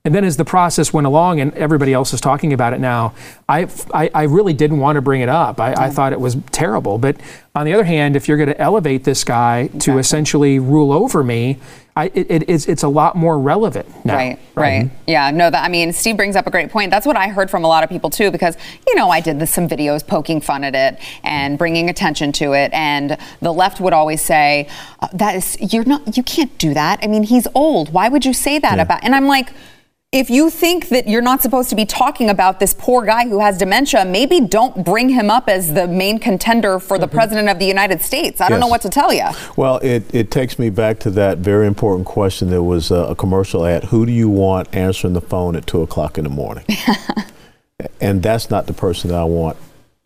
[0.06, 3.16] And then as the process went along and everybody else is talking about it now,
[3.50, 5.60] I, I, I really didn't want to bring it up.
[5.60, 7.00] I, I thought it was terrible.
[7.00, 7.18] But
[7.56, 11.24] on the other hand, if you're going to elevate this guy to essentially rule over
[11.24, 11.58] me,
[11.98, 14.16] I, it, it, it's, it's a lot more relevant now.
[14.16, 14.92] Right, right.
[15.08, 16.92] Yeah, no, that, I mean, Steve brings up a great point.
[16.92, 19.40] That's what I heard from a lot of people too, because, you know, I did
[19.40, 22.72] this, some videos poking fun at it and bringing attention to it.
[22.74, 24.68] And the left would always say,
[25.00, 27.00] uh, that is, you're not, you can't do that.
[27.02, 27.94] I mean, he's old.
[27.94, 28.84] Why would you say that Yeah.
[28.84, 29.52] about, and I'm like,
[30.16, 33.40] if you think that you're not supposed to be talking about this poor guy who
[33.40, 37.18] has dementia, maybe don't bring him up as the main contender for the mm-hmm.
[37.18, 38.40] president of the United States.
[38.40, 39.26] I don't know what to tell you.
[39.58, 42.50] Well, it, it takes me back to that very important question.
[42.50, 43.86] There was a, a commercial ad.
[43.86, 46.66] Who do you want answering the phone at two o'clock in the morning?
[48.00, 49.58] and that's not the person that I want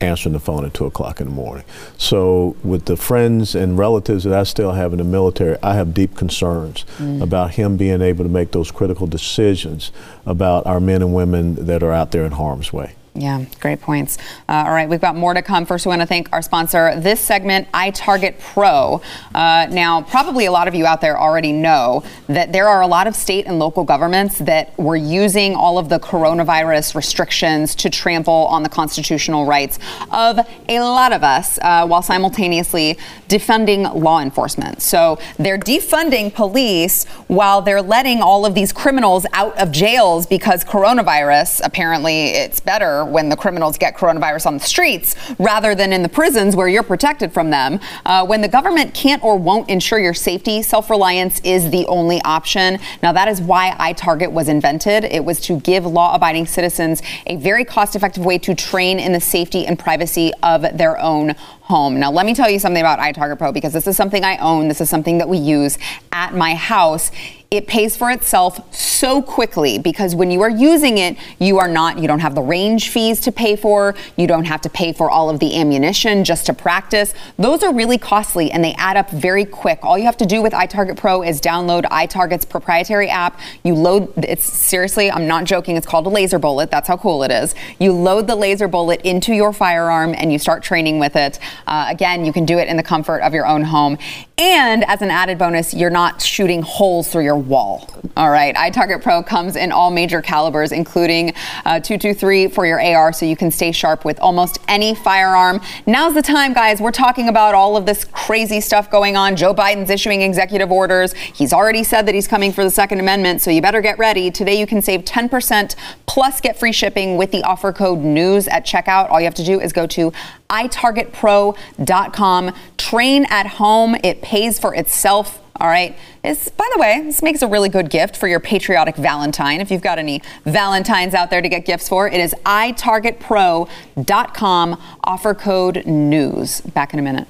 [0.02, 1.66] answering the phone at two o'clock in the morning.
[1.98, 5.94] So, with the friends and relatives that I still have in the military, I have
[5.94, 7.22] deep concerns mm.
[7.22, 9.92] about him being able to make those critical decisions
[10.26, 12.96] about our men and women that are out there in harm's way.
[13.16, 14.18] Yeah, great points.
[14.48, 15.66] Uh, all right, we've got more to come.
[15.66, 16.98] First, we want to thank our sponsor.
[17.00, 19.02] This segment, iTarget Pro.
[19.34, 22.88] Uh, now, probably a lot of you out there already know that there are a
[22.88, 27.90] lot of state and local governments that were using all of the coronavirus restrictions to
[27.90, 29.80] trample on the constitutional rights
[30.12, 34.82] of a lot of us uh, while simultaneously defunding law enforcement.
[34.82, 40.64] So they're defunding police while they're letting all of these criminals out of jails because
[40.64, 46.04] coronavirus, apparently, it's better when the criminals get coronavirus on the streets rather than in
[46.04, 47.80] the prisons where you're protected from them.
[48.06, 52.22] Uh, when the government can't or won't ensure your safety, self reliance is the only
[52.24, 52.80] option.
[53.02, 55.04] Now, that is why iTarget was invented.
[55.06, 59.14] It was to give law abiding citizens a very cost effective way to train in
[59.14, 61.36] the safety and privacy of their own
[61.70, 62.00] home.
[62.00, 64.68] Now, let me tell you something about iTarget Pro because this is something I own.
[64.68, 65.78] This is something that we use
[66.12, 67.12] at my house
[67.52, 71.98] it pays for itself so quickly because when you are using it, you are not,
[71.98, 73.96] you don't have the range fees to pay for.
[74.18, 77.16] You don't have to pay for all of the ammunition just to practice.
[77.38, 79.80] Those are really costly and they add up very quick.
[79.82, 83.40] All you have to do with iTarget Pro is download iTarget's proprietary app.
[83.64, 86.70] You load, it's seriously, I'm not joking, it's called a laser bullet.
[86.70, 87.56] That's how cool it is.
[87.80, 91.40] You load the laser bullet into your firearm and you start training with it.
[91.68, 93.98] Uh, again, you can do it in the comfort of your own home.
[94.40, 97.90] And as an added bonus, you're not shooting holes through your wall.
[98.16, 98.56] All right.
[98.56, 101.34] iTarget Pro comes in all major calibers, including
[101.66, 105.60] uh, 223 for your AR, so you can stay sharp with almost any firearm.
[105.86, 106.80] Now's the time, guys.
[106.80, 109.36] We're talking about all of this crazy stuff going on.
[109.36, 111.12] Joe Biden's issuing executive orders.
[111.14, 114.32] He's already said that he's coming for the Second Amendment, so you better get ready.
[114.32, 115.76] Today, you can save 10%
[116.06, 119.10] plus get free shipping with the offer code NEWS at checkout.
[119.10, 120.14] All you have to do is go to
[120.50, 122.54] itargetpro.com.
[122.78, 123.96] Train at home.
[124.04, 125.42] It pays for itself.
[125.60, 125.98] All right.
[126.24, 129.60] This, by the way, this makes a really good gift for your patriotic Valentine.
[129.60, 134.82] If you've got any Valentines out there to get gifts for, it is itargetpro.com.
[135.04, 136.62] Offer code NEWS.
[136.62, 137.28] Back in a minute.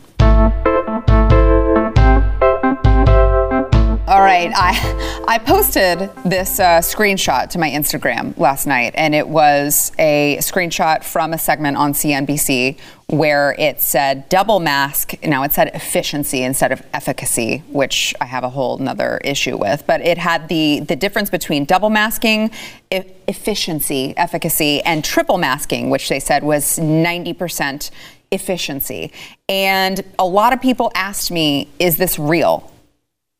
[4.19, 9.25] All right, I I posted this uh, screenshot to my Instagram last night, and it
[9.25, 12.77] was a screenshot from a segment on CNBC
[13.07, 15.13] where it said double mask.
[15.23, 19.87] Now it said efficiency instead of efficacy, which I have a whole another issue with.
[19.87, 22.51] But it had the the difference between double masking,
[22.91, 27.89] e- efficiency, efficacy, and triple masking, which they said was ninety percent
[28.31, 29.13] efficiency.
[29.47, 32.69] And a lot of people asked me, "Is this real?"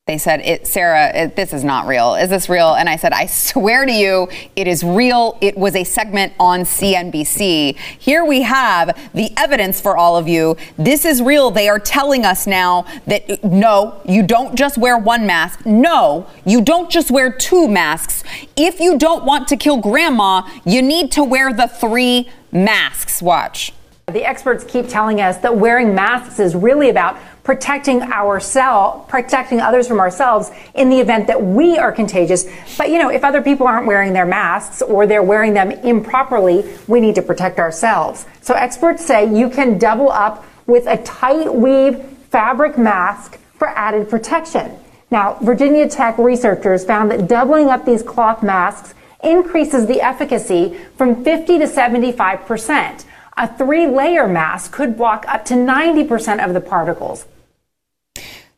[0.10, 2.16] They said, it, Sara, it, this is not real.
[2.16, 2.74] Is this real?
[2.74, 5.38] And I said, I swear to you, it is real.
[5.40, 7.78] It was a segment on CNBC.
[7.78, 10.58] Here we have the evidence for all of you.
[10.80, 11.52] This is real.
[11.52, 15.64] They are telling us now that no, you don't just wear one mask.
[15.64, 18.24] No, you don't just wear two masks.
[18.58, 23.22] If you don't want to kill grandma, you need to wear the three masks.
[23.22, 23.74] Watch.
[24.08, 27.20] The experts keep telling us that wearing masks is really about
[27.50, 32.46] protecting ourselves, protecting others from ourselves in the event that we are contagious.
[32.78, 36.64] But you know, if other people aren't wearing their masks or they're wearing them improperly,
[36.88, 38.28] we need to protect ourselves.
[38.42, 44.12] So experts say you can double up with a tight weave fabric mask for added
[44.12, 44.78] protection.
[45.10, 51.24] Now, Virginia Tech researchers found that doubling up these cloth masks increases the efficacy from
[51.24, 53.06] 50 to 75 percent
[53.40, 57.26] a three layer mask could block up to 90% of the particles.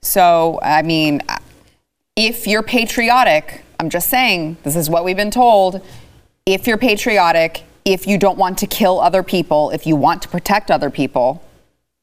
[0.04, 1.22] So, I mean,
[2.16, 5.86] if you're patriotic, I'm just saying, this is what we've been told.
[6.46, 10.28] If you're patriotic, if you don't want to kill other people, if you want to
[10.28, 11.44] protect other people,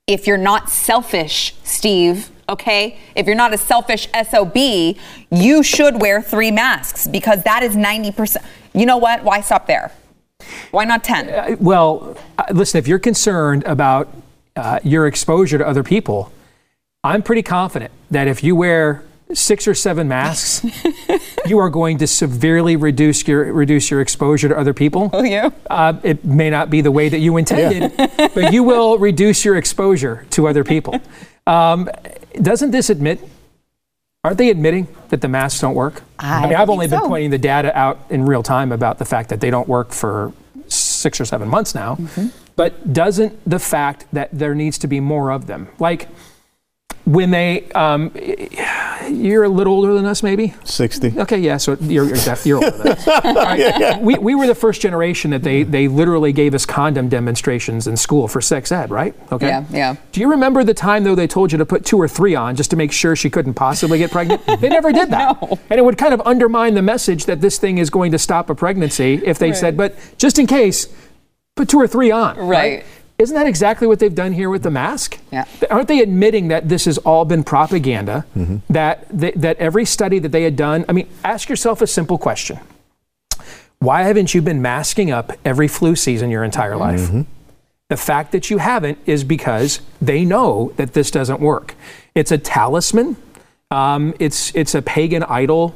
[0.07, 2.99] if you're not selfish, Steve, okay?
[3.17, 4.57] If you're not a selfish SOB,
[5.33, 8.37] you should wear three masks because that is 90%.
[8.75, 9.25] You know what?
[9.25, 9.91] Why stop there?
[10.71, 11.29] Why not 10?
[11.29, 14.09] Uh, well, uh, listen, if you're concerned about
[14.55, 16.33] uh, your exposure to other people,
[17.05, 20.67] I'm pretty confident that if you wear six or seven masks,
[21.47, 25.11] you are going to severely reduce your reduce your exposure to other people.
[25.13, 25.51] Oh, yeah.
[25.71, 28.29] Uh, it may not be the way that you intended, yeah.
[28.35, 31.01] but you will reduce your exposure to other people.
[31.47, 31.89] Um,
[32.43, 33.21] doesn't this admit
[34.25, 36.03] Aren't they admitting that the masks don't work?
[36.19, 36.99] I, I mean, I've only so.
[36.99, 39.93] been pointing the data out in real time about the fact that they don't work
[39.93, 40.33] for
[40.67, 41.95] six or seven months now.
[41.95, 42.27] Mm-hmm.
[42.57, 46.09] But doesn't the fact that there needs to be more of them, like
[47.09, 48.13] when they, um,
[49.09, 50.55] you're a little older than us, maybe.
[50.65, 51.19] 60.
[51.21, 53.09] Okay, yeah, so you're, you're, def- you're older than us.
[53.25, 54.01] All right.
[54.03, 57.97] we, we were the first generation that they, they literally gave us condom demonstrations in
[57.97, 59.15] school for sex ed, right?
[59.33, 59.47] Okay.
[59.47, 59.97] Yeah, yeah.
[60.13, 62.57] Do you remember the time, though, they told you to put two or three on
[62.57, 64.45] just to make sure she couldn't possibly get pregnant?
[64.61, 65.41] they never did that.
[65.41, 65.59] No.
[65.71, 68.51] And it would kind of undermine the message that this thing is going to stop
[68.51, 70.95] a pregnancy if they said, but just in case,
[71.57, 72.37] put two or three on.
[72.37, 72.85] Right.
[73.19, 75.19] Isn't that exactly what they've done here with the mask?
[75.33, 75.45] Yeah.
[75.71, 78.25] Aren't they admitting that this has all been propaganda?
[78.71, 80.85] That, that that every study that they had done.
[80.89, 82.61] I mean, ask yourself a simple question:
[83.81, 87.11] Why haven't you been masking up every flu season your entire life?
[87.89, 91.75] The fact that you haven't is because they know that this doesn't work.
[92.15, 93.17] It's a talisman.
[93.73, 95.75] Um, it's it's a pagan idol.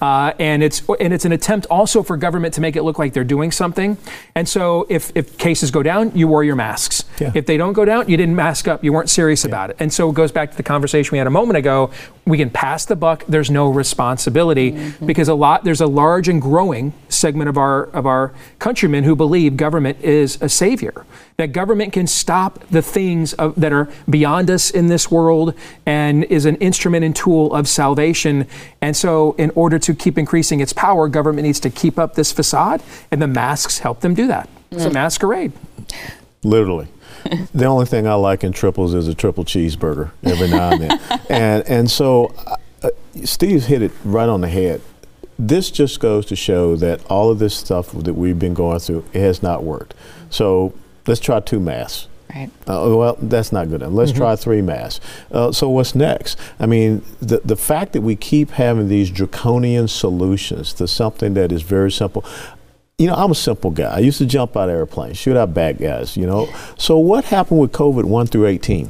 [0.00, 3.12] Uh, and it's and it's an attempt also for government to make it look like
[3.12, 3.96] they're doing something.
[4.34, 7.04] And so if, if cases go down, you wore your masks.
[7.18, 7.32] Yeah.
[7.34, 8.84] If they don't go down, you didn't mask up.
[8.84, 9.76] You weren't serious about it.
[9.78, 11.90] And so it goes back to the conversation we had a moment ago.
[12.26, 13.24] We can pass the buck.
[13.28, 15.06] There's no responsibility mm-hmm.
[15.06, 19.14] because a lot there's a large and growing segment of our of our countrymen who
[19.14, 21.06] believe government is a savior.
[21.36, 26.24] That government can stop the things of, that are beyond us in this world and
[26.24, 28.46] is an instrument and tool of salvation.
[28.80, 32.32] And so, in order to keep increasing its power, government needs to keep up this
[32.32, 34.48] facade, and the masks help them do that.
[34.70, 34.94] It's a mm.
[34.94, 35.52] masquerade.
[36.42, 36.88] Literally.
[37.54, 41.00] the only thing I like in triples is a triple cheeseburger every now and then.
[41.30, 42.34] and and so
[42.82, 42.90] uh,
[43.24, 44.80] Steve's hit it right on the head.
[45.38, 49.04] This just goes to show that all of this stuff that we've been going through
[49.12, 49.94] it has not worked.
[50.30, 50.74] So
[51.06, 52.08] let's try two masks.
[52.34, 52.50] Right.
[52.66, 53.94] Uh, well, that's not good enough.
[53.94, 55.04] Let's try three masks.
[55.30, 56.38] Uh, so what's next?
[56.58, 61.52] I mean, the the fact that we keep having these draconian solutions to something that
[61.52, 62.24] is very simple.
[62.98, 63.94] You know, I'm a simple guy.
[63.94, 66.16] I used to jump out of airplanes, shoot out bad guys.
[66.16, 68.88] You know, so what happened with COVID one through eighteen?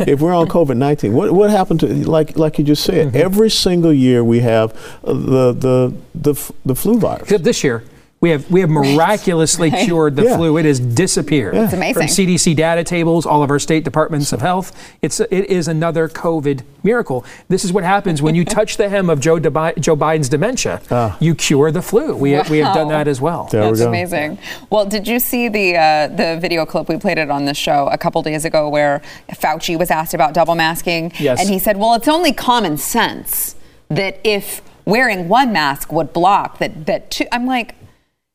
[0.00, 3.14] if we're on COVID nineteen, what what happened to like like you just said?
[3.14, 4.72] Every single year we have
[5.04, 7.22] uh, the the the the flu virus.
[7.22, 7.84] Except this year,
[8.20, 9.84] we have we have miraculously Right.
[9.86, 10.36] cured the Yeah.
[10.36, 10.58] flu.
[10.58, 11.54] It has disappeared.
[11.56, 11.94] It's amazing.
[11.94, 14.72] From CDC data tables, all of our state departments of health.
[15.00, 17.24] It's it is another COVID miracle.
[17.48, 20.80] This is what happens when you touch the hem of Joe, Debi- Joe Biden's dementia.
[21.18, 22.14] you cure the flu.
[22.14, 23.48] We we have done that as well.
[23.50, 23.88] There That's go.
[23.88, 24.36] amazing.
[24.68, 27.88] Well, did you see the uh, the video clip we played it on the show
[27.90, 29.00] a couple days ago where
[29.32, 31.40] Fauci was asked about double masking, Yes.
[31.40, 33.54] and he said, "Well, it's only common sense
[33.88, 37.76] that if wearing one mask would block that that two." I'm like.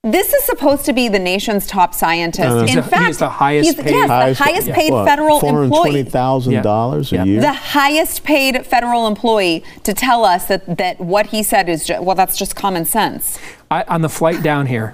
[0.06, 2.48] This is supposed to be the nation's top scientist.
[2.48, 4.76] Uh, In He's fact, he is the highest he's, paid- yes, Highest- the highest yeah.
[4.76, 6.04] paid What, federal employee.
[6.04, 7.24] $420,000 Yeah.
[7.24, 7.41] a year?
[7.41, 12.02] The highest paid federal employee to tell us that, that what he said is, ju-
[12.02, 13.39] well, that's just common sense.
[13.72, 14.94] I, on the flight down here,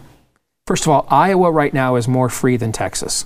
[0.66, 3.26] first of all, Iowa right now is more free than Texas.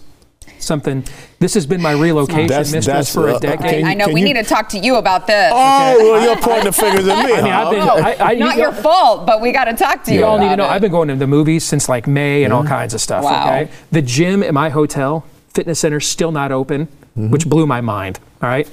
[0.66, 1.04] Something.
[1.40, 3.82] This has been my relocation That's- mistress that's, for a uh, decade.
[3.82, 5.52] Can I you- know we you- need to talk to you about this.
[5.54, 7.34] Oh, well, you're pointing the fingers at me.
[7.36, 7.66] I mean, huh?
[7.66, 7.90] I've been.
[7.90, 8.24] Okay.
[8.24, 10.20] I, I, Not you- your fault, but we got to talk to you.
[10.20, 10.66] You all need to about know.
[10.66, 10.76] it.
[10.76, 13.24] I've been going to the movies since like May and all kinds of stuff.
[13.24, 13.46] Wow.
[13.46, 13.72] Okay.
[13.92, 15.24] The gym at my hotel,
[15.54, 18.20] fitness center, still not open, which blew my mind.
[18.42, 18.68] All right.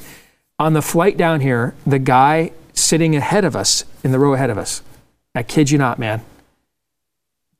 [0.58, 4.48] On the flight down here, the guy sitting ahead of us in the row ahead
[4.48, 4.80] of us,
[5.34, 6.22] I kid you not, man,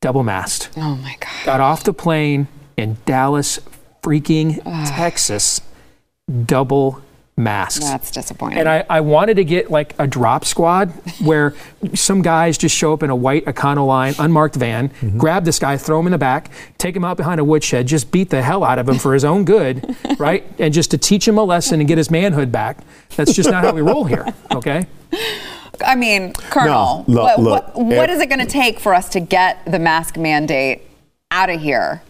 [0.00, 0.70] double masked.
[0.76, 1.44] Oh my God.
[1.44, 3.58] Got off the plane in Dallas,
[4.02, 5.60] freaking Texas,
[6.46, 7.02] double
[7.36, 7.84] masks.
[7.84, 8.58] That's disappointing.
[8.58, 11.54] And I, I wanted to get like a drop squad where
[11.94, 15.18] some guys just show up in a white Econoline unmarked van, mm-hmm.
[15.18, 18.10] grab this guy, throw him in the back, take him out behind a woodshed, just
[18.10, 20.44] beat the hell out of him for his own good, right?
[20.58, 22.78] And just to teach him a lesson and get his manhood back.
[23.16, 24.86] That's just not how we roll here, okay?
[25.84, 28.78] I mean, Colonel, No, look, what, look, what, what ev- is it going to take
[28.78, 30.82] for us to get the mask mandate
[31.30, 32.02] out of here?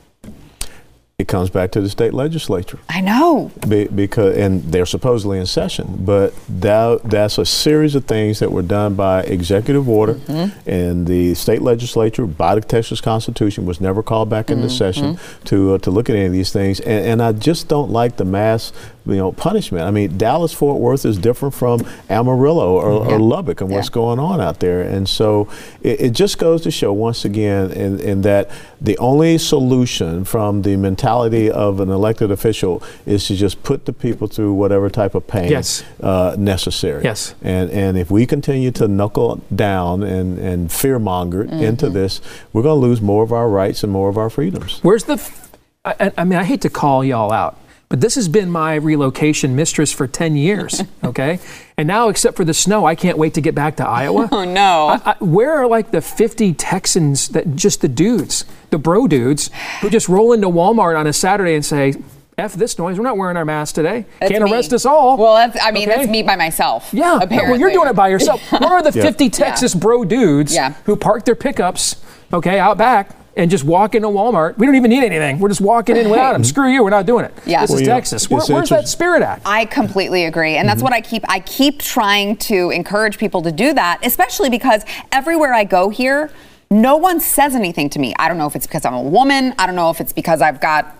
[1.22, 2.80] It comes back to the state legislature.
[2.88, 3.52] I know.
[3.68, 8.50] Be, because and they're supposedly in session, but that that's a series of things that
[8.50, 10.18] were done by executive order,
[10.66, 15.74] and the state legislature by the Texas Constitution was never called back into session to
[15.74, 18.24] uh, to look at any of these things, and, and I just don't like the
[18.24, 18.72] mass
[19.06, 19.84] you know punishment.
[19.84, 23.94] I mean, Dallas Fort Worth is different from Amarillo or, or Lubbock and what's Yeah.
[23.94, 25.48] going on out there, and so
[25.82, 30.62] it, it just goes to show once again in, in that the only solution from
[30.62, 35.14] the mentality of an elected official is to just put the people through whatever type
[35.14, 35.84] of pain Yes.
[36.02, 37.04] uh, necessary.
[37.04, 37.34] Yes.
[37.42, 42.20] And and if we continue to knuckle down and, and fear monger into this,
[42.52, 44.78] we're going to lose more of our rights and more of our freedoms.
[44.82, 45.14] Where's the.
[45.14, 45.50] F-
[45.84, 47.58] I, I mean, I hate to call y'all out,
[47.92, 51.38] but this has been my relocation mistress for 10 years, okay?
[51.76, 54.28] and now, except for the snow, I can't wait to get back to Iowa.
[54.32, 54.86] Oh, no.
[54.88, 59.50] I, I, where are like the 50 Texans that just the dudes, the bro dudes,
[59.82, 61.92] who just roll into Walmart on a Saturday and say,
[62.38, 62.96] F this noise.
[62.96, 64.06] We're not wearing our masks today.
[64.20, 64.50] That's Can't me.
[64.52, 65.18] arrest us all.
[65.18, 65.98] Well, that's, I mean, Okay?
[65.98, 66.88] that's me by myself.
[66.94, 67.50] Yeah, apparently.
[67.50, 68.40] well, you're doing it by yourself.
[68.52, 69.02] Where are the Yeah.
[69.04, 70.72] 50 Texas bro dudes Yeah.
[70.86, 74.58] who park their pickups, okay, out back and just walk into Walmart?
[74.58, 75.38] We don't even need anything.
[75.38, 76.44] We're just walking in without them.
[76.44, 76.82] Screw you.
[76.82, 77.34] We're not doing it.
[77.46, 77.62] Yeah.
[77.62, 78.30] This Well, is you know, Texas.
[78.30, 79.42] Where, where's that spirit at?
[79.44, 80.56] I completely agree.
[80.56, 80.84] And that's mm-hmm.
[80.84, 85.52] what I keep I keep trying to encourage people to do that, especially because everywhere
[85.54, 86.30] I go here,
[86.70, 88.14] no one says anything to me.
[88.18, 90.40] I don't know if it's because I'm a woman, I don't know if it's because
[90.40, 90.96] I've got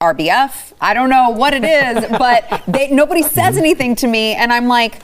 [0.00, 0.72] RBF.
[0.80, 3.58] I don't know what it is, but they, nobody says mm-hmm.
[3.58, 5.00] anything to me and I'm like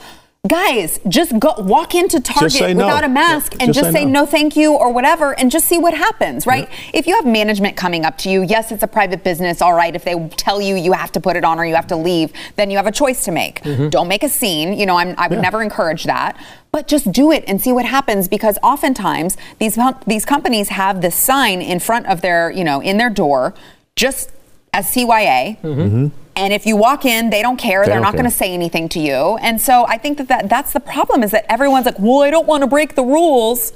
[0.49, 2.85] Guys, just go walk into Target no.
[2.85, 4.23] without a mask Yeah, and just just say say no.
[4.23, 6.67] no thank you or whatever and just see what happens, right?
[6.93, 9.95] If you have management coming up to you, yes, it's a private business, all right.
[9.95, 12.33] If they tell you you have to put it on or you have to leave,
[12.57, 13.61] then you have a choice to make.
[13.61, 13.87] Mm-hmm.
[13.87, 14.77] Don't make a scene.
[14.77, 16.35] You know, I'm, I would never encourage that.
[16.73, 21.15] But just do it and see what happens because oftentimes these these companies have this
[21.15, 23.53] sign in front of their, you know, in their door,
[23.95, 24.32] just
[24.73, 25.61] as CYA.
[25.61, 26.07] Mm-hmm.
[26.35, 27.85] And if you walk in, they don't care.
[27.85, 29.37] They are not going to say anything to you.
[29.37, 32.31] And so I think that, that that's the problem is that everyone's like, well, I
[32.31, 33.71] don't want to break the rules.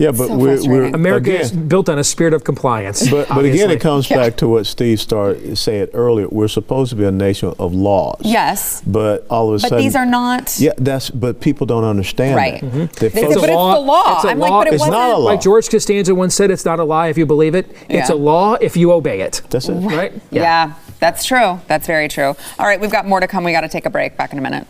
[0.00, 0.84] Yeah, but So we're, we're.
[0.94, 3.06] America again, is built on a spirit of compliance.
[3.10, 4.16] But, but again, it comes Yeah.
[4.16, 6.26] back to what Steve started saying earlier.
[6.30, 8.22] We're supposed to be a nation of laws.
[8.24, 8.80] Yes.
[8.86, 10.58] But all of a But sudden, these are not.
[10.58, 11.10] Yeah, that's.
[11.10, 12.62] But people don't understand Right.
[12.62, 12.72] that.
[12.72, 12.92] Mhm.
[12.94, 14.16] They They focus- say, but it's the law.
[14.16, 15.12] It's a I'm like, but it It's not wasn't.
[15.12, 15.24] a law.
[15.32, 17.70] Like George Costanza once said, it's not a lie if you believe it.
[17.90, 19.42] It's a law if you obey it.
[19.50, 19.74] That's it.
[19.74, 20.14] Right?
[20.30, 20.72] Yeah.
[20.98, 21.60] that's true.
[21.66, 22.34] That's very true.
[22.58, 23.44] All right, we've got more to come.
[23.44, 24.16] We got to take a break.
[24.16, 24.66] Back in a minute.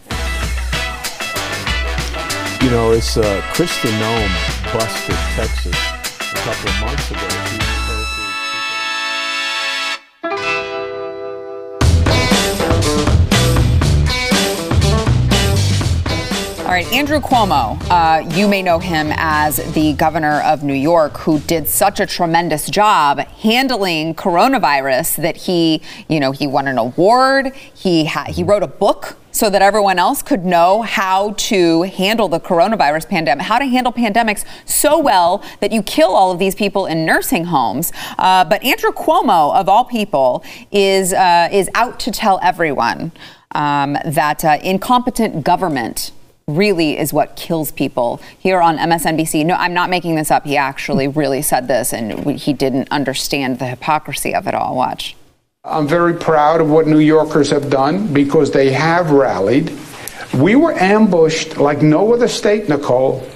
[2.62, 3.22] You know, it's uh,
[3.54, 7.50] Kristi Noem busted Texas a couple of months ago.
[16.70, 21.18] All right, Andrew Cuomo, uh, you may know him as the governor of New York,
[21.18, 26.78] who did such a tremendous job handling coronavirus that he, you know, he won an
[26.78, 27.52] award.
[27.74, 32.28] He ha- he wrote a book so that everyone else could know how to handle
[32.28, 36.54] the coronavirus pandemic, how to handle pandemics so well that you kill all of these
[36.54, 37.90] people in nursing homes.
[38.18, 43.12] Uh, but Andrew Cuomo, of all people, is uh, is out to tell everyone
[43.52, 46.12] um, that uh, incompetent government
[46.46, 48.20] really is what kills people.
[48.38, 50.44] Here on MSNBC, no, I'm not making this up.
[50.44, 54.76] He actually really said this, and he didn't understand the hypocrisy of it all.
[54.76, 55.16] Watch.
[55.62, 59.70] I'm very proud of what New Yorkers have done because they have rallied.
[60.32, 63.28] We were ambushed like no other state, Nicolle.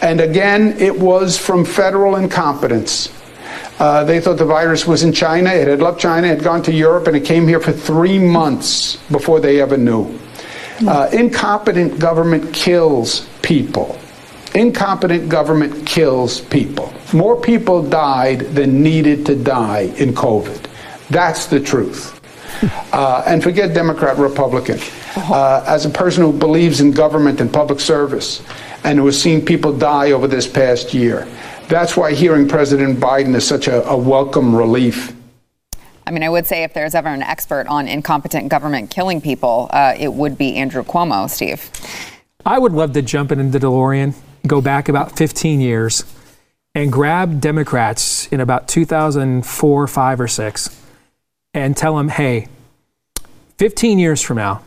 [0.00, 3.12] And again, it was from federal incompetence.
[3.80, 5.50] Uh, they thought the virus was in China.
[5.50, 8.20] It had left China, it had gone to Europe, and it came here for three
[8.20, 10.16] months before they ever knew.
[10.86, 13.98] Uh, incompetent government kills people.
[14.54, 16.94] Incompetent government kills people.
[17.12, 20.66] More people died than needed to die in COVID.
[21.10, 22.14] That's the truth.
[22.92, 24.78] Uh, and forget Democrat, Republican.
[25.16, 28.42] Uh, as a person who believes in government and public service
[28.84, 31.28] and who has seen people die over this past year,
[31.68, 35.14] that's why hearing President Biden is such a, a welcome relief.
[36.06, 39.68] I mean, I would say if there's ever an expert on incompetent government killing people,
[39.70, 41.70] uh, it would be Andrew Cuomo, Steve.
[42.46, 44.14] I would love to jump in the DeLorean,
[44.46, 46.04] go back about 15 years,
[46.74, 50.87] and grab Democrats in about 2004, 5, or 6,
[51.54, 52.48] and tell them, hey,
[53.58, 54.62] 15 years from now,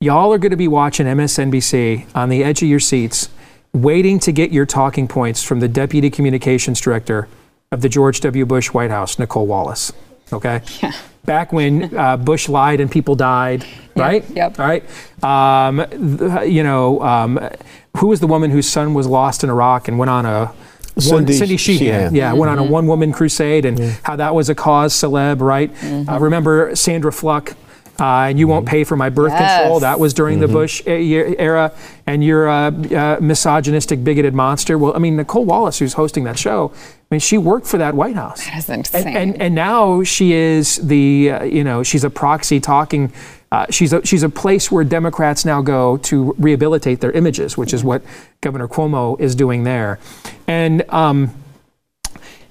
[0.00, 3.28] y'all are going to be watching MSNBC on the edge of your seats,
[3.72, 7.28] waiting to get your talking points from the Deputy Communications Director
[7.70, 8.46] of the George W.
[8.46, 9.92] Bush White House, Nicolle Wallace.
[10.32, 10.62] Okay?
[10.82, 10.92] Yeah.
[11.24, 14.24] Back when uh, Bush lied and people died, right?
[14.30, 14.60] yep.
[14.60, 14.84] All right.
[15.24, 15.84] Um,
[16.18, 17.40] th- you know, um,
[17.96, 20.52] who was the woman whose son was lost in Iraq and went on a
[20.96, 22.14] one, Cindy Cindy Sheehan, Sheehan.
[22.14, 22.60] yeah, went Mm-hmm.
[22.62, 25.72] on a one-woman crusade, and how that was a cause celeb, right?
[25.74, 26.08] Mm-hmm.
[26.08, 27.52] Uh, remember Sandra Fluke,
[28.00, 29.80] uh, and you won't pay for my birth control.
[29.80, 31.72] That was during the Bush e- era,
[32.06, 34.76] and you're a, uh misogynistic, bigoted monster.
[34.78, 37.94] Well, I mean, Nicolle Wallace, who's hosting that show, I mean, she worked for that
[37.94, 38.44] White House.
[38.46, 43.12] That's And, and, and now she is the, uh, you know, she's a proxy talking.
[43.52, 47.72] Uh, she's a she's a place where Democrats now go to rehabilitate their images, which
[47.72, 48.02] is what
[48.40, 49.98] Governor Cuomo is doing there.
[50.48, 51.30] And um,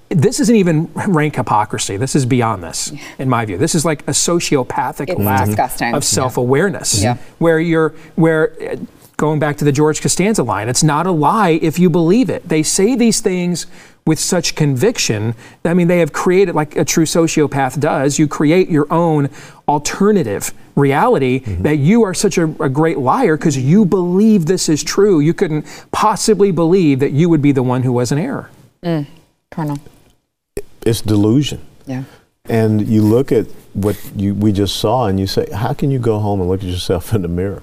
[0.08, 1.96] this isn't even rank hypocrisy.
[1.96, 3.58] This is beyond this, in my view.
[3.58, 5.94] This is like a sociopathic It's lack disgusting.
[5.94, 7.16] of self-awareness, Yeah.
[7.38, 8.52] where you're where.
[8.62, 8.76] uh,
[9.18, 12.46] Going back to the George Costanza line, it's not a lie if you believe it.
[12.50, 13.66] They say these things
[14.06, 15.34] with such conviction.
[15.64, 19.30] I mean, they have created, like a true sociopath does, you create your own
[19.66, 21.62] alternative reality mm-hmm.
[21.62, 25.18] that you are such a, a great liar because you believe this is true.
[25.18, 28.50] You couldn't possibly believe that you would be the one who was in error.
[28.82, 29.06] Mm,
[29.50, 29.78] Colonel.
[30.82, 31.60] It's delusion.
[31.86, 32.04] Yeah.
[32.48, 35.98] And you look at what you, we just saw and you say, how can you
[35.98, 37.62] go home and look at yourself in the mirror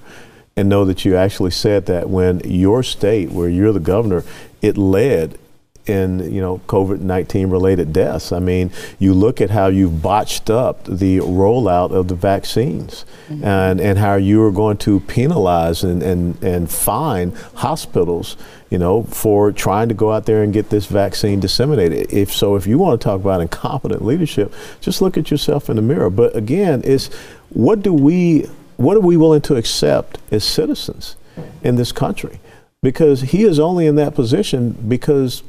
[0.56, 4.24] and know that you actually said that when your state, where you're the governor,
[4.62, 5.38] it led
[5.86, 8.32] in you know COVID-19 related deaths.
[8.32, 13.44] I mean, you look at how you've botched up the rollout of the vaccines mm-hmm.
[13.44, 18.38] and, and how you are going to penalize and, and, and fine hospitals
[18.74, 22.12] you know, for trying to go out there and get this vaccine disseminated.
[22.12, 25.76] If so, if you want to talk about incompetent leadership, just look at yourself in
[25.76, 26.10] the mirror.
[26.10, 27.14] But again, it's
[27.50, 31.16] what do we, what are we willing to accept as citizens
[31.62, 32.40] in this country?
[32.82, 35.44] Because he is only in that position because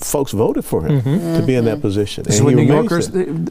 [0.00, 1.36] folks voted for him mm-hmm.
[1.36, 1.82] to be in that mm-hmm.
[1.82, 2.24] position.
[2.24, 3.06] This is what New Yorkers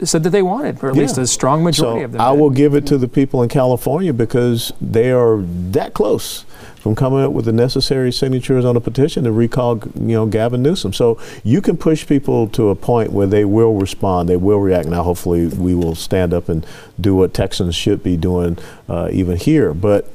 [0.08, 1.02] said that they wanted, or at yeah.
[1.02, 2.20] least a strong majority so of them.
[2.20, 6.44] I will give it to the people in California because they are that close
[6.80, 10.62] from coming up with the necessary signatures on a petition to recall, you know, Gavin
[10.62, 10.92] Newsom.
[10.92, 14.88] So you can push people to a point where they will respond, they will react.
[14.88, 16.66] Now, hopefully, we will stand up and
[17.00, 19.74] do what Texans should be doing, uh, even here.
[19.74, 20.10] But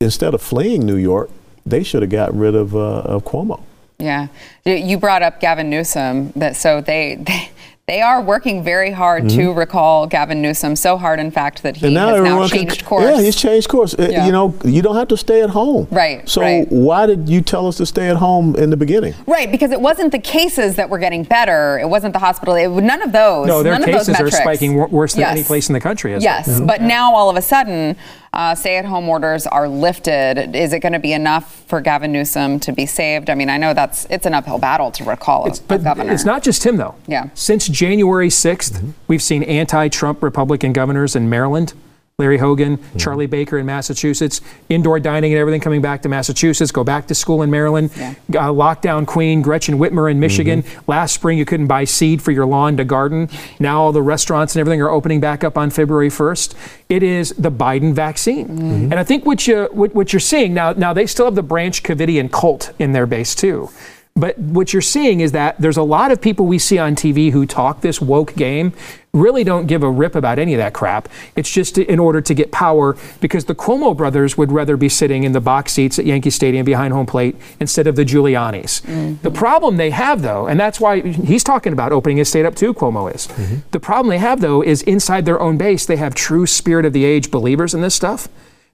[0.00, 1.30] instead of fleeing New York,
[1.64, 3.62] they should have got rid of, uh, of Cuomo.
[3.98, 4.28] Yeah,
[4.64, 6.32] you brought up Gavin Newsom.
[6.36, 7.50] That so they, they
[7.86, 9.38] they are working very hard mm-hmm.
[9.38, 10.74] to recall Gavin Newsom.
[10.74, 13.04] So hard, in fact, that he now has now changed can, course.
[13.04, 13.94] Yeah, he's changed course.
[13.94, 14.26] Uh, yeah.
[14.26, 15.86] You know, you don't have to stay at home.
[15.92, 16.28] Right.
[16.28, 16.66] So right.
[16.68, 19.14] why did you tell us to stay at home in the beginning?
[19.28, 21.78] Right, because it wasn't the cases that were getting better.
[21.78, 22.56] It wasn't the hospital.
[22.56, 23.46] It, none of those.
[23.46, 25.30] No, their cases are spiking worse than yes.
[25.30, 26.16] any place in the country.
[26.18, 26.66] Yes, mm-hmm.
[26.66, 27.96] but now all of a sudden
[28.32, 30.54] uh, stay-at-home orders are lifted.
[30.54, 33.30] Is it going to be enough for Gavin Newsom to be saved?
[33.30, 35.84] I mean, I know that's it's an uphill battle to recall it's, a, but a
[35.84, 36.12] governor.
[36.12, 36.94] It's not just him, though.
[37.06, 37.28] Yeah.
[37.34, 38.90] Since January 6th, mm-hmm.
[39.08, 41.74] we've seen anti-Trump Republican governors in Maryland
[42.18, 42.96] Larry Hogan, mm-hmm.
[42.96, 44.40] Charlie Baker in Massachusetts,
[44.70, 48.14] indoor dining and everything coming back to Massachusetts, go back to school in Maryland, yeah.
[48.30, 50.62] uh, lockdown queen Gretchen Whitmer in Michigan.
[50.62, 50.90] Mm-hmm.
[50.90, 53.28] Last spring, you couldn't buy seed for your lawn to garden.
[53.60, 56.54] Now all the restaurants and everything are opening back up on February 1st.
[56.88, 58.48] It is the Biden vaccine.
[58.48, 58.92] Mm-hmm.
[58.92, 61.42] And I think what, you, what, what you're seeing now, now they still have the
[61.42, 63.68] Branch Covidian cult in their base too.
[64.16, 67.32] But what you're seeing is that there's a lot of people we see on TV
[67.32, 68.72] who talk this woke game,
[69.12, 71.08] really don't give a rip about any of that crap.
[71.36, 75.24] It's just in order to get power because the Cuomo brothers would rather be sitting
[75.24, 78.82] in the box seats at Yankee Stadium behind home plate instead of the Giulianis.
[78.82, 79.22] Mm-hmm.
[79.22, 82.54] The problem they have, though, and that's why he's talking about opening his state up
[82.54, 83.26] too, Cuomo is.
[83.28, 83.56] Mm-hmm.
[83.70, 86.92] The problem they have, though, is inside their own base, they have true spirit of
[86.92, 88.28] the age believers in this stuff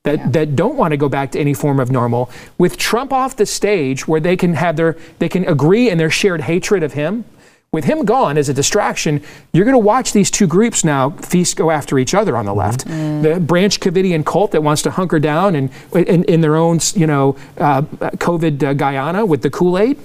[0.04, 0.28] that, yeah.
[0.30, 2.30] that don't want to go back to any form of normal.
[2.58, 6.10] With Trump off the stage, where they can have their they can agree in their
[6.10, 7.24] shared hatred of him.
[7.72, 9.22] With him gone as a distraction,
[9.54, 12.52] you're going to watch these two groups now feast go after each other on the
[12.52, 12.86] left.
[12.86, 13.22] Mm.
[13.22, 17.06] The Branch Covidian cult that wants to hunker down and in, in their own, you
[17.06, 19.96] know, uh, COVID uh, Guyana with the Kool Aid,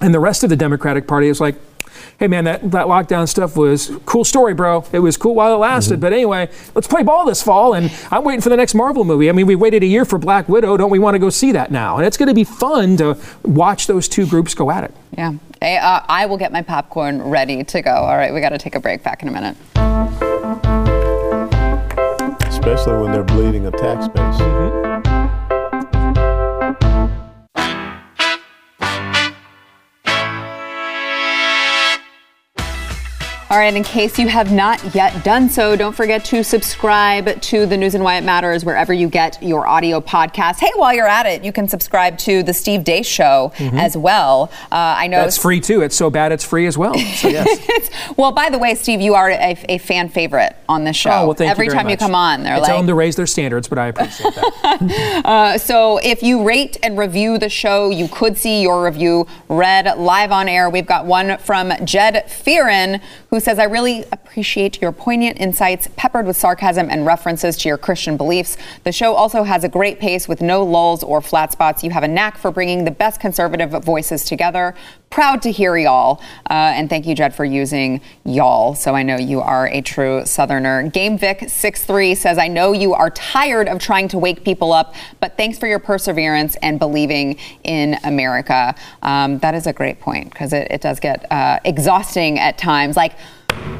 [0.00, 1.54] and the rest of the Democratic Party is like,
[2.18, 4.84] hey man, that, that lockdown stuff was cool story, bro.
[4.92, 5.94] It was cool while it lasted.
[5.94, 6.00] Mm-hmm.
[6.00, 7.74] But anyway, let's play ball this fall.
[7.74, 9.28] And I'm waiting for the next Marvel movie.
[9.28, 10.76] I mean, we waited a year for Black Widow.
[10.76, 11.96] Don't we want to go see that now?
[11.96, 14.94] And it's going to be fun to watch those two groups go at it.
[15.16, 15.34] Yeah.
[15.60, 17.90] Hey, uh, I will get my popcorn ready to go.
[17.90, 19.02] All right, we got to take a break.
[19.02, 19.56] Back in a minute.
[22.46, 24.36] Especially when they're bleeding a tax base.
[24.36, 24.69] Mm-hmm.
[33.50, 37.66] All right, in case you have not yet done so, don't forget to subscribe to
[37.66, 40.60] the News and Why It Matters wherever you get your audio podcast.
[40.60, 43.76] Hey, while you're at it, you can subscribe to the Steve Deace Show mm-hmm.
[43.76, 44.52] as well.
[44.70, 45.82] Uh, I know that's free too.
[45.82, 46.94] It's so bad it's free as well.
[47.20, 47.90] So yes.
[48.16, 51.10] well, by the way, Steve, you are a, a fan favorite on the show.
[51.10, 51.90] Oh, well, thank Every you time much.
[51.90, 54.32] you come on, they're I like, tell them to raise their standards, but I appreciate
[54.36, 55.22] that.
[55.24, 59.98] uh, so if you rate and review the show, you could see your review read
[59.98, 60.70] live on air.
[60.70, 63.02] We've got one from Jed Fearon
[63.40, 67.76] who says, "I really." appreciate your poignant insights peppered with sarcasm and references to your
[67.76, 68.56] Christian beliefs.
[68.84, 71.82] The show also has a great pace with no lulls or flat spots.
[71.82, 74.76] You have a knack for bringing the best conservative voices together.
[75.10, 76.22] Proud to hear y'all.
[76.48, 78.76] Uh, and thank you, Jed, for using y'all.
[78.76, 80.88] So I know you are a true Southerner.
[80.88, 84.94] Game Vic 63 says, I know you are tired of trying to wake people up,
[85.18, 88.72] but thanks for your perseverance and believing in America.
[89.02, 92.96] Um, that is a great point because it, it, does get uh, exhausting at times.
[92.96, 93.14] Like,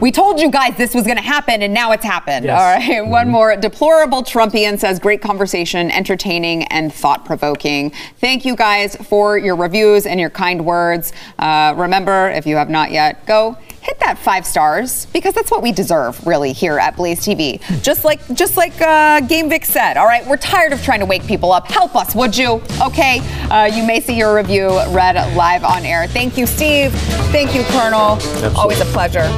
[0.01, 2.47] we told you guys this was going to happen, and now it's happened.
[2.47, 2.59] Yes.
[2.59, 3.03] All right.
[3.03, 3.11] Mm-hmm.
[3.11, 3.55] One more.
[3.57, 7.91] Deplorable Trumpian says, great conversation, entertaining, and thought provoking.
[8.19, 11.13] Thank you guys for your reviews and your kind words.
[11.39, 15.63] Uh, remember, if you have not yet, go hit that five stars because that's what
[15.63, 17.61] we deserve really here at Blaze TV.
[17.83, 19.97] Just like just like uh, Game Vic said.
[19.97, 21.67] All right, we're tired of trying to wake people up.
[21.69, 22.63] Help us, would you?
[22.81, 23.21] Okay,
[23.51, 26.07] uh, you may see your review read live on air.
[26.07, 26.93] Thank you, Steve.
[27.33, 28.13] Thank you, Colonel.
[28.17, 28.57] Absolutely.
[28.57, 29.29] Always a pleasure.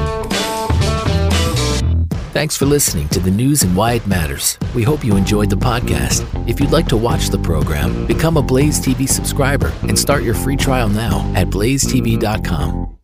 [2.32, 4.59] Thanks for listening to the news and why it matters.
[4.74, 6.24] We hope you enjoyed the podcast.
[6.49, 10.34] If you'd like to watch the program, become a Blaze TV subscriber and start your
[10.34, 12.97] free trial now at blazetv.com.